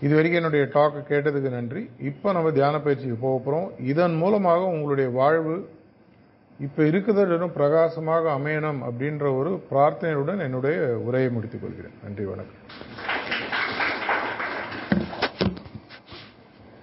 இது 0.04 0.12
வரைக்கும் 0.16 0.40
என்னுடைய 0.40 0.64
டாக்கை 0.74 1.00
கேட்டதுக்கு 1.10 1.50
நன்றி. 1.58 1.82
இப்போ 2.10 2.32
நம்ம 2.36 2.50
தியான 2.58 2.80
பயிற்சிக்கு 2.86 3.16
போக 3.22 3.36
போகிறோம் 3.38 3.68
இதன் 3.92 4.16
மூலமாக 4.22 4.62
உங்களுடைய 4.74 5.08
வாழ்வு 5.20 5.56
இப்போ 6.66 6.82
இருக்கிறதும் 6.90 7.54
பிரகாசமாக 7.58 8.30
அமையணும் 8.38 8.80
அப்படின்ற 8.88 9.24
ஒரு 9.40 9.52
பிரார்த்தனையுடன் 9.70 10.44
என்னுடைய 10.46 10.76
உரையை 11.08 11.30
முடித்துக் 11.36 11.64
கொள்கிறேன். 11.64 11.96
நன்றி 12.04 12.24
வணக்கம். 12.32 12.60